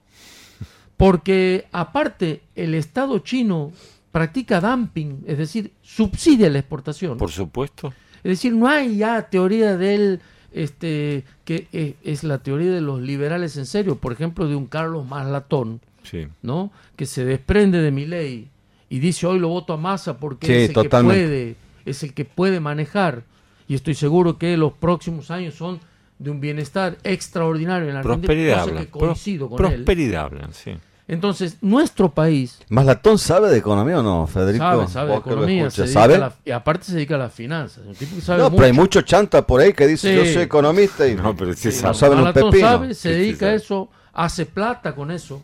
porque 0.97 1.65
aparte 1.71 2.41
el 2.55 2.73
Estado 2.75 3.19
chino 3.19 3.71
practica 4.11 4.61
dumping, 4.61 5.23
es 5.27 5.37
decir, 5.37 5.71
subsidia 5.81 6.49
la 6.49 6.59
exportación. 6.59 7.17
Por 7.17 7.31
supuesto. 7.31 7.93
Es 8.23 8.29
decir, 8.31 8.53
no 8.53 8.67
hay 8.67 8.97
ya 8.97 9.21
teoría 9.29 9.77
del 9.77 10.19
este 10.53 11.25
que 11.43 11.67
eh, 11.73 11.95
es 12.03 12.23
la 12.23 12.37
teoría 12.37 12.71
de 12.71 12.79
los 12.81 13.01
liberales 13.01 13.57
en 13.57 13.65
serio, 13.65 13.97
por 13.97 14.13
ejemplo, 14.13 14.47
de 14.47 14.55
un 14.55 14.67
Carlos 14.67 15.05
Maslatón, 15.05 15.81
Sí. 16.03 16.27
¿no? 16.43 16.71
Que 16.95 17.05
se 17.05 17.25
desprende 17.25 17.81
de 17.81 17.91
mi 17.91 18.05
ley 18.05 18.47
y 18.89 18.99
dice 18.99 19.27
hoy 19.27 19.39
lo 19.39 19.49
voto 19.49 19.73
a 19.73 19.77
masa 19.77 20.17
porque 20.17 20.47
Sí, 20.47 20.53
es 20.53 20.67
el 20.69 20.73
totalmente. 20.75 21.19
que 21.21 21.25
puede, 21.27 21.55
es 21.85 22.03
el 22.03 22.13
que 22.13 22.23
puede 22.25 22.59
manejar 22.61 23.23
y 23.67 23.73
estoy 23.75 23.95
seguro 23.95 24.37
que 24.37 24.55
los 24.55 24.71
próximos 24.73 25.29
años 25.31 25.55
son 25.55 25.79
de 26.19 26.29
un 26.29 26.39
bienestar 26.39 26.97
extraordinario 27.03 27.87
en 27.89 27.95
la 27.95 27.99
Argentina, 27.99 28.27
Prosperidad 28.27 28.53
cosa 28.59 28.69
hablan. 28.69 28.85
que 28.85 28.91
coincido 28.91 29.47
Pro- 29.49 29.57
con 29.57 29.65
él. 29.65 29.73
prosperidad 29.83 30.23
hablan, 30.25 30.53
sí. 30.53 30.71
Entonces, 31.07 31.57
nuestro 31.61 32.09
país 32.11 32.57
¿Maslatón 32.67 33.19
sabe 33.19 33.51
de 33.51 33.57
economía 33.59 33.99
o 33.99 34.03
no, 34.03 34.25
Federico? 34.25 34.63
sabe, 34.65 34.87
sabe 34.87 35.11
de 35.11 35.17
economía, 35.17 35.69
se 35.69 35.87
¿sabe? 35.87 36.17
la- 36.17 36.33
y 36.43 36.49
aparte 36.49 36.85
se 36.87 36.95
dedica 36.95 37.13
a 37.15 37.19
las 37.19 37.33
finanzas. 37.33 37.83
Un 37.85 37.93
tipo 37.93 38.15
que 38.15 38.21
sabe 38.23 38.39
No, 38.39 38.45
mucho. 38.45 38.55
pero 38.55 38.65
hay 38.65 38.73
mucho 38.73 39.01
chanta 39.03 39.45
por 39.45 39.61
ahí 39.61 39.73
que 39.73 39.85
dice 39.85 40.09
Sí. 40.09 40.15
yo 40.15 40.33
soy 40.33 40.41
economista 40.43 41.07
y 41.07 41.13
No, 41.15 41.35
pero 41.35 41.53
sí 41.53 41.67
no 41.67 41.71
sabe. 41.73 41.93
saben 41.93 42.19
un 42.19 42.33
pepino. 42.33 42.59
sabe, 42.67 42.87
se 42.95 43.09
Sí, 43.09 43.15
sí 43.15 43.19
dedica 43.21 43.45
a 43.47 43.53
eso, 43.53 43.89
hace 44.13 44.45
plata 44.47 44.95
con 44.95 45.11
eso. 45.11 45.43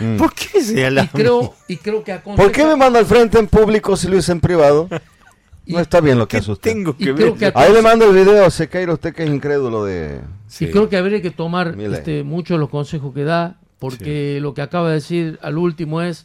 Mm. 0.00 0.16
¿Por 0.16 0.32
qué 0.32 0.62
se 0.62 0.72
Y 0.88 1.06
creo, 1.08 1.54
y 1.68 1.76
creo 1.76 2.02
que 2.02 2.12
aconseja, 2.12 2.42
¿Por 2.42 2.50
qué 2.52 2.64
me 2.64 2.76
manda 2.76 2.98
al 2.98 3.04
frente 3.04 3.38
en 3.38 3.46
público 3.48 3.94
si 3.98 4.08
lo 4.08 4.16
hice 4.16 4.32
en 4.32 4.40
privado? 4.40 4.88
y- 5.66 5.74
No 5.74 5.80
está 5.80 6.00
bien 6.00 6.18
lo 6.18 6.26
que 6.26 6.30
¿Qué 6.30 6.36
hace 6.38 6.52
usted. 6.52 6.72
tengo 6.72 6.96
que 6.96 7.12
ver? 7.12 7.34
que 7.34 7.52
Ahí 7.54 7.70
le 7.70 7.82
mando 7.82 8.06
el 8.08 8.16
video 8.16 8.46
a 8.46 8.50
Sequeira, 8.50 8.94
usted 8.94 9.14
que 9.14 9.24
es 9.24 9.28
incrédulo 9.28 9.84
de... 9.84 10.22
Sí. 10.46 10.64
Y 10.64 10.70
creo 10.70 10.88
que 10.88 10.96
habría 10.96 11.20
que 11.20 11.30
tomar 11.30 11.78
este, 11.78 12.24
muchos 12.24 12.54
de 12.54 12.60
los 12.60 12.70
consejos 12.70 13.12
que 13.14 13.24
da, 13.24 13.58
porque 13.82 14.38
lo 14.40 14.54
que 14.54 14.62
acaba 14.62 14.90
de 14.90 14.94
decir 14.94 15.40
al 15.42 15.58
último 15.58 16.02
es, 16.02 16.24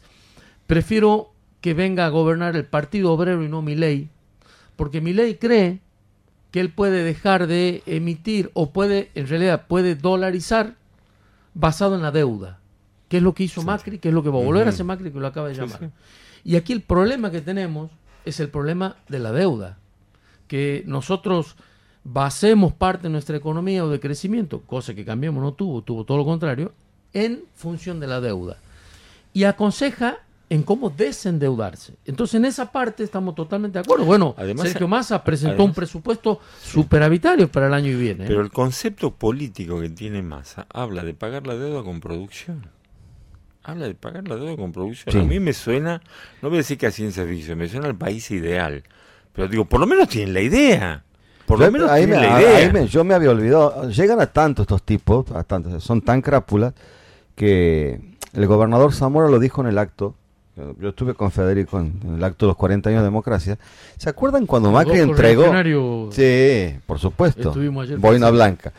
prefiero 0.68 1.32
que 1.60 1.74
venga 1.74 2.06
a 2.06 2.08
gobernar 2.08 2.54
el 2.54 2.64
Partido 2.64 3.12
Obrero 3.12 3.42
y 3.42 3.48
no 3.48 3.62
mi 3.62 3.74
ley, 3.74 4.10
porque 4.76 5.00
mi 5.00 5.12
ley 5.12 5.34
cree 5.34 5.80
que 6.52 6.60
él 6.60 6.70
puede 6.70 7.02
dejar 7.02 7.48
de 7.48 7.82
emitir 7.86 8.52
o 8.54 8.70
puede, 8.70 9.10
en 9.16 9.26
realidad, 9.26 9.66
puede 9.66 9.96
dolarizar 9.96 10.76
basado 11.52 11.96
en 11.96 12.02
la 12.02 12.12
deuda, 12.12 12.60
que 13.08 13.16
es 13.16 13.24
lo 13.24 13.34
que 13.34 13.42
hizo 13.42 13.64
Macri, 13.64 13.98
que 13.98 14.10
es 14.10 14.14
lo 14.14 14.22
que 14.22 14.30
va 14.30 14.38
a 14.38 14.44
volver 14.44 14.68
a 14.68 14.70
hacer 14.70 14.86
Macri, 14.86 15.10
que 15.10 15.18
lo 15.18 15.26
acaba 15.26 15.48
de 15.48 15.54
llamar. 15.54 15.80
sí. 15.80 15.86
Y 16.44 16.54
aquí 16.54 16.72
el 16.72 16.82
problema 16.82 17.32
que 17.32 17.40
tenemos 17.40 17.90
es 18.24 18.38
el 18.38 18.50
problema 18.50 18.98
de 19.08 19.18
la 19.18 19.32
deuda, 19.32 19.78
que 20.46 20.84
nosotros 20.86 21.56
basemos 22.04 22.72
parte 22.72 23.08
de 23.08 23.08
nuestra 23.08 23.36
economía 23.36 23.84
o 23.84 23.88
de 23.88 23.98
crecimiento, 23.98 24.60
cosa 24.60 24.94
que 24.94 25.04
Cambiemos 25.04 25.42
no 25.42 25.54
tuvo, 25.54 25.82
tuvo 25.82 26.04
todo 26.04 26.18
lo 26.18 26.24
contrario, 26.24 26.72
en 27.24 27.42
función 27.54 28.00
de 28.00 28.06
la 28.06 28.20
deuda. 28.20 28.56
Y 29.32 29.44
aconseja 29.44 30.18
en 30.50 30.62
cómo 30.62 30.88
desendeudarse. 30.88 31.94
Entonces, 32.06 32.36
en 32.36 32.46
esa 32.46 32.72
parte 32.72 33.04
estamos 33.04 33.34
totalmente 33.34 33.78
de 33.78 33.82
acuerdo. 33.82 34.04
Bueno, 34.06 34.34
Además- 34.38 34.68
Sergio 34.68 34.88
Massa 34.88 35.22
presentó 35.22 35.52
además- 35.54 35.66
un 35.68 35.74
presupuesto 35.74 36.40
superavitario 36.62 37.50
para 37.52 37.66
el 37.66 37.74
año 37.74 37.86
que 37.88 37.96
viene. 37.96 38.24
¿eh? 38.24 38.28
Pero 38.28 38.40
el 38.40 38.50
concepto 38.50 39.10
político 39.12 39.78
que 39.80 39.90
tiene 39.90 40.22
Massa 40.22 40.66
habla 40.72 41.02
de 41.04 41.12
pagar 41.14 41.46
la 41.46 41.54
deuda 41.54 41.82
con 41.82 42.00
producción. 42.00 42.66
Habla 43.62 43.86
de 43.88 43.94
pagar 43.94 44.26
la 44.26 44.36
deuda 44.36 44.56
con 44.56 44.72
producción. 44.72 45.12
Sí. 45.12 45.18
A 45.18 45.22
mí 45.24 45.38
me 45.40 45.52
suena, 45.52 46.00
no 46.40 46.48
voy 46.48 46.56
a 46.56 46.60
decir 46.60 46.78
que 46.78 46.86
a 46.86 46.90
ciencia 46.90 47.26
ficción, 47.26 47.58
me 47.58 47.68
suena 47.68 47.86
al 47.86 47.96
país 47.96 48.30
ideal. 48.30 48.82
Pero 49.34 49.48
digo, 49.48 49.66
por 49.66 49.80
lo 49.80 49.86
menos 49.86 50.08
tienen 50.08 50.32
la 50.32 50.40
idea. 50.40 51.04
Por 51.44 51.58
lo 51.58 51.66
Yo- 51.66 51.72
menos 51.72 51.90
ahí 51.90 52.06
tienen 52.06 52.20
me- 52.22 52.26
la 52.26 52.40
idea. 52.40 52.72
me- 52.72 52.86
yo 52.88 53.04
me 53.04 53.12
había 53.14 53.30
olvidado. 53.30 53.90
Llegan 53.90 54.20
a 54.20 54.26
tanto 54.26 54.62
estos 54.62 54.82
tipos, 54.82 55.30
a 55.32 55.44
tantos, 55.44 55.84
son 55.84 56.00
tan 56.00 56.22
crápulas, 56.22 56.72
que 57.38 58.00
el 58.34 58.46
gobernador 58.48 58.92
Zamora 58.92 59.30
lo 59.30 59.38
dijo 59.38 59.60
en 59.62 59.68
el 59.68 59.78
acto. 59.78 60.14
Yo 60.80 60.88
estuve 60.88 61.14
con 61.14 61.30
Federico 61.30 61.78
en, 61.78 62.00
el 62.16 62.24
acto 62.24 62.46
de 62.46 62.48
los 62.48 62.56
40 62.56 62.90
años 62.90 63.00
de 63.02 63.04
democracia. 63.04 63.58
¿Se 63.96 64.10
acuerdan 64.10 64.44
cuando 64.44 64.72
Macri 64.72 64.98
entregó? 64.98 65.44
Sí, 66.10 66.76
por 66.84 66.98
supuesto. 66.98 67.50
Estuvimos 67.50 67.84
ayer 67.84 67.98
Boina. 67.98 68.28
Blanca. 68.30 68.72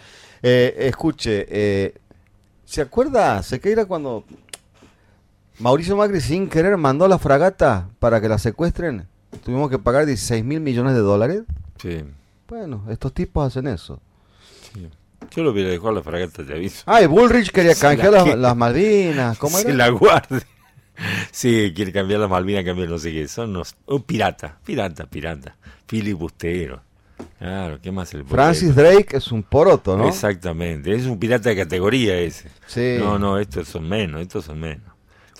Eh, 0.43 0.76
escuche, 0.80 1.45
eh, 1.50 1.93
¿se 2.65 2.82
acuerda 2.82 3.41
Sequeira 3.43 3.86
cuando 3.86 4.26
Mauricio 5.60 5.95
Macri 5.95 6.19
sin 6.19 6.50
querer 6.50 6.76
mandó 6.76 7.08
la 7.08 7.17
fragata 7.17 7.88
para 8.00 8.19
que 8.19 8.28
la 8.28 8.38
secuestren? 8.38 9.08
Tuvimos 9.45 9.69
que 9.69 9.80
pagar 9.80 10.06
16 10.06 10.43
mil 10.43 10.60
millones 10.60 10.93
de 10.93 11.00
dólares. 11.00 11.43
Sí, 11.82 12.04
Bueno, 12.50 12.84
estos 12.89 13.13
tipos 13.13 13.48
hacen 13.48 13.67
eso. 13.67 14.02
Yo 15.36 15.43
lo 15.43 15.51
hubiera 15.51 15.69
dejado 15.69 15.89
a 15.89 15.93
la 15.93 16.03
fragata, 16.03 16.43
te 16.45 16.53
aviso. 16.53 16.84
Ah, 16.86 17.01
y 17.01 17.05
Bullrich 17.08 17.51
quería 17.51 17.73
la 17.73 17.79
canjear 17.79 18.12
las, 18.12 18.38
las 18.38 18.55
Malvinas. 18.55 19.38
¿Cómo 19.38 19.58
Se 19.58 19.67
era? 19.67 19.77
la 19.77 19.89
guarde. 19.89 20.41
Sí, 21.32 21.71
quiere 21.73 21.93
cambiar 21.93 22.19
la 22.19 22.27
Malvina, 22.27 22.62
cambiar 22.63 22.89
no 22.89 22.99
sé 22.99 23.13
qué. 23.13 23.27
Son 23.27 23.51
unos. 23.51 23.75
Un 23.86 24.03
pirata, 24.03 24.58
pirata, 24.65 25.05
pirata. 25.05 25.55
Filibustero. 25.88 26.82
Claro, 27.38 27.79
¿qué 27.82 27.91
más 27.91 28.13
el 28.13 28.25
Francis 28.25 28.75
Drake 28.75 29.17
es 29.17 29.32
un 29.32 29.43
poroto, 29.43 29.97
¿no? 29.97 30.08
Exactamente, 30.08 30.93
es 30.93 31.05
un 31.05 31.17
pirata 31.19 31.49
de 31.49 31.55
categoría 31.55 32.17
ese. 32.17 32.49
Sí. 32.67 32.97
No, 32.99 33.17
no, 33.17 33.38
estos 33.38 33.67
son 33.67 33.88
menos, 33.88 34.21
estos 34.21 34.45
son 34.45 34.60
menos. 34.60 34.84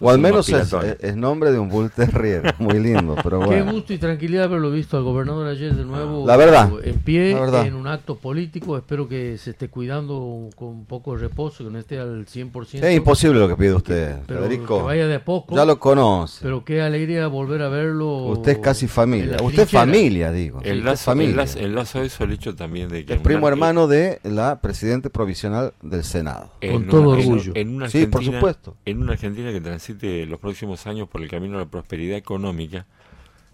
O 0.02 0.10
al 0.10 0.20
menos 0.20 0.48
es, 0.50 0.56
piratones. 0.56 0.98
es 1.02 1.16
nombre 1.16 1.52
de 1.52 1.60
un 1.60 1.70
Bull 1.70 1.90
Terrier. 1.92 2.56
Muy 2.60 2.80
lindo, 2.80 3.16
pero 3.22 3.40
Qué 3.42 3.46
bueno. 3.48 3.72
gusto 3.74 3.94
y 3.94 3.98
tranquilidad 3.98 4.46
haberlo 4.46 4.72
visto 4.72 4.98
al 4.98 5.04
gobernador 5.04 5.48
ayer 5.48 5.74
de 5.76 5.84
nuevo. 5.86 6.26
La 6.26 6.38
verdad, 6.38 6.70
En 6.84 7.00
pie, 7.00 7.34
la 7.34 7.42
verdad. 7.42 7.66
en 7.68 7.76
un 7.76 7.88
acto 7.88 8.16
político. 8.18 8.78
Espero 8.78 9.08
que 9.08 9.38
se 9.38 9.52
esté 9.52 9.70
cuidando 9.70 10.50
con 10.56 10.70
un 10.70 10.86
poco 10.86 11.14
de 11.16 11.22
reposo, 11.22 11.64
que 11.66 11.70
no 11.70 11.80
esté 11.80 12.00
al 12.00 12.26
100%. 12.26 12.84
Es 12.84 12.96
imposible 12.98 13.40
lo 13.40 13.48
que 13.48 13.56
pide 13.56 13.74
usted, 13.74 14.18
pero 14.26 14.42
Federico. 14.42 14.78
que 14.78 14.84
vaya 14.84 15.08
de 15.08 15.16
a 15.16 15.26
poco. 15.26 15.56
Ya 15.56 15.66
lo 15.66 15.80
conoce. 15.80 16.40
Pero 16.42 16.64
qué 16.64 16.82
alegría 16.82 17.28
volver 17.28 17.62
a 17.62 17.70
verlo. 17.70 18.26
Usted 18.28 18.54
es 18.54 18.58
casi 18.60 18.86
en 18.86 18.90
familia. 18.90 19.38
Usted 19.42 19.64
es 19.64 19.72
familia, 19.72 20.32
digo. 20.32 20.60
El 20.64 20.84
lazo, 20.84 20.92
el, 21.12 21.18
familia. 21.18 21.36
lazo, 21.36 21.60
el 21.60 21.76
lazo 21.76 22.02
eso 22.02 22.24
el 22.24 22.32
hecho 22.32 22.56
también 22.56 22.90
de 22.90 23.06
que... 23.06 23.14
Es 23.14 23.18
en 23.18 23.24
primo 23.24 23.40
una- 23.48 23.50
hermano 23.50 23.88
de 23.88 24.20
la 24.24 24.60
presidente 24.62 25.10
provisional 25.10 25.74
del 25.82 26.04
Senado. 26.04 26.52
en 26.62 26.72
Con 26.74 26.82
una- 26.84 26.92
todo 26.92 27.16
en- 27.16 27.20
orgullo. 27.20 27.52
En, 27.56 27.76
una 27.76 27.90
Sí, 27.90 28.06
por 28.06 28.24
supuesto. 28.24 28.76
En 28.86 29.02
una 29.02 29.14
Argentina 29.14 29.52
que 29.52 29.60
transite 29.90 30.26
los 30.26 30.40
próximos 30.40 30.86
años 30.88 31.08
por 31.08 31.22
el 31.22 31.30
camino 31.30 31.58
de 31.58 31.66
la 31.66 31.72
prosperidad 31.72 32.18
económica, 32.18 32.86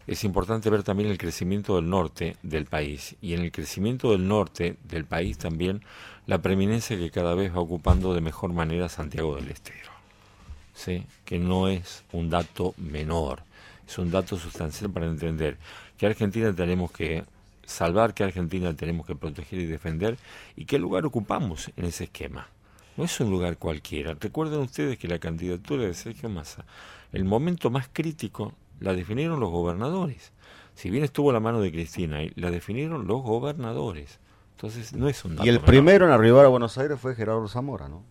es 0.08 0.24
importante 0.24 0.69
ver 0.69 0.84
también 0.84 1.10
el 1.10 1.17
crecimiento 1.17 1.76
del 1.78 1.89
norte 1.89 2.36
del 2.43 2.65
país. 2.65 3.15
Y 3.21 3.34
en 3.34 3.41
el 3.41 3.52
crecimiento 3.52 4.12
del 4.12 4.28
norte 4.28 4.78
del 4.84 5.06
país 5.06 5.38
también 5.38 5.82
la 6.28 6.41
preeminencia 6.41 6.98
que 6.98 7.10
cada 7.10 7.36
vez 7.36 7.56
va 7.56 7.62
ocupando 7.62 8.13
de 8.13 8.21
mejor 8.21 8.54
manera 8.54 8.89
Santiago 8.89 9.36
del 9.36 9.50
Estero. 9.50 9.91
¿sí? 10.74 11.06
Que 11.24 11.39
no 11.39 11.69
es 11.69 12.04
un 12.12 12.30
dato 12.30 12.76
menor. 12.78 13.43
Es 13.88 13.98
un 13.98 14.12
dato 14.12 14.38
sustancial 14.38 14.91
para 14.91 15.06
entender 15.06 15.58
que 15.98 16.06
Argentina 16.06 16.54
tenemos 16.54 16.91
que 16.91 17.24
salvar, 17.65 18.13
que 18.13 18.24
Argentina 18.24 18.76
tenemos 18.76 19.08
que 19.08 19.15
proteger 19.15 19.60
y 19.60 19.65
defender 19.65 20.17
y 20.56 20.65
qué 20.65 20.78
lugar 20.78 21.06
ocupamos 21.06 21.71
en 21.78 21.86
ese 21.86 22.04
esquema. 22.06 22.48
No 22.97 23.03
es 23.03 23.19
un 23.19 23.29
lugar 23.29 23.58
cualquiera. 23.58 24.15
Recuerden 24.19 24.60
ustedes 24.60 24.97
que 24.97 25.08
la 25.08 25.19
candidatura 25.19 25.84
de 25.84 25.93
Sergio 25.93 26.29
Massa, 26.29 26.65
el 27.12 27.25
momento 27.25 27.69
más 27.69 27.89
crítico, 27.91 28.53
la 28.79 28.93
definieron 28.93 29.39
los 29.39 29.49
gobernadores. 29.49 30.31
Si 30.75 30.89
bien 30.89 31.03
estuvo 31.03 31.31
la 31.31 31.39
mano 31.39 31.62
de 31.62 31.71
Cristina, 31.71 32.19
la 32.36 32.51
definieron 32.51 33.08
los 33.08 33.21
gobernadores. 33.21 34.19
Entonces 34.55 34.93
no 34.93 35.10
es 35.10 35.23
un 35.25 35.38
Y 35.43 35.49
el 35.49 35.60
primero 35.60 36.05
en 36.05 36.12
arribar 36.12 36.45
a 36.45 36.49
Buenos 36.49 36.77
Aires 36.77 36.99
fue 36.99 37.15
Gerardo 37.15 37.47
Zamora, 37.47 37.89
¿no? 37.89 38.03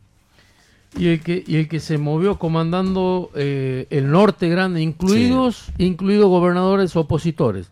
Y 0.97 1.09
el 1.09 1.21
que, 1.21 1.43
y 1.45 1.57
el 1.57 1.69
que 1.69 1.81
se 1.81 1.99
movió 1.99 2.39
comandando 2.39 3.31
eh, 3.35 3.87
el 3.91 4.11
norte 4.11 4.49
grande, 4.49 4.81
incluidos, 4.81 5.73
incluidos 5.79 6.29
gobernadores 6.29 6.95
opositores. 6.95 7.71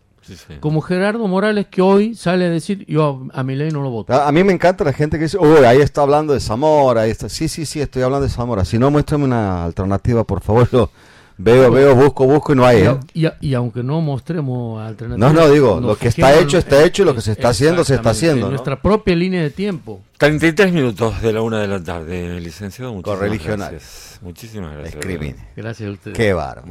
Como 0.59 0.81
Gerardo 0.81 1.27
Morales 1.27 1.67
que 1.67 1.81
hoy 1.81 2.15
sale 2.15 2.45
a 2.45 2.49
decir, 2.49 2.85
yo 2.87 3.27
a, 3.33 3.43
mi 3.43 3.55
ley 3.55 3.71
no 3.71 3.81
lo 3.81 3.89
voto. 3.89 4.13
A, 4.13 4.31
mí 4.31 4.43
me 4.43 4.53
encanta 4.53 4.83
la 4.83 4.93
gente 4.93 5.17
que 5.17 5.25
dice, 5.25 5.37
uy, 5.37 5.65
ahí 5.65 5.81
está 5.81 6.01
hablando 6.01 6.33
de 6.33 6.39
Zamora, 6.39 7.01
ahí 7.01 7.11
está. 7.11 7.29
Sí, 7.29 7.47
sí, 7.47 7.65
sí, 7.65 7.81
estoy 7.81 8.03
hablando 8.03 8.25
de 8.25 8.33
Zamora. 8.33 8.65
Si 8.65 8.77
no, 8.77 8.89
muéstrame 8.91 9.25
una 9.25 9.63
alternativa, 9.63 10.23
por 10.23 10.41
favor. 10.41 10.69
Yo 10.71 10.89
veo, 11.37 11.71
veo, 11.71 11.95
busco, 11.95 12.25
busco 12.25 12.53
y 12.53 12.55
no 12.55 12.65
hay. 12.65 12.83
Y, 13.13 13.25
¿eh? 13.25 13.33
y, 13.41 13.53
aunque 13.53 13.83
no 13.83 14.01
mostremos 14.01 14.81
alternativas. 14.81 15.33
No, 15.33 15.41
no, 15.41 15.49
digo, 15.49 15.79
lo 15.79 15.95
que 15.97 16.07
está 16.07 16.39
hecho, 16.39 16.57
está 16.57 16.83
hecho 16.83 17.03
y 17.03 17.05
lo 17.05 17.15
que 17.15 17.21
se 17.21 17.31
está 17.31 17.49
haciendo, 17.49 17.83
se 17.83 17.95
está 17.95 18.11
haciendo. 18.11 18.49
Nuestra 18.49 18.81
propia 18.81 19.15
línea 19.15 19.41
de 19.41 19.49
tiempo. 19.49 20.01
33 20.17 20.71
minutos 20.71 21.21
de 21.21 21.33
la 21.33 21.41
una 21.41 21.59
de 21.59 21.67
la 21.67 21.83
tarde, 21.83 22.39
licenciado. 22.39 22.93
Muchísimas 22.93 23.17
Correligional. 23.17 23.71
Gracias. 23.71 24.19
Muchísimas 24.21 24.73
gracias. 24.73 24.95
Escribí. 24.95 25.35
Gracias 25.55 25.89
a 25.89 25.91
ustedes. 25.91 26.17
Qué 26.17 26.33
bárbaro. 26.33 26.67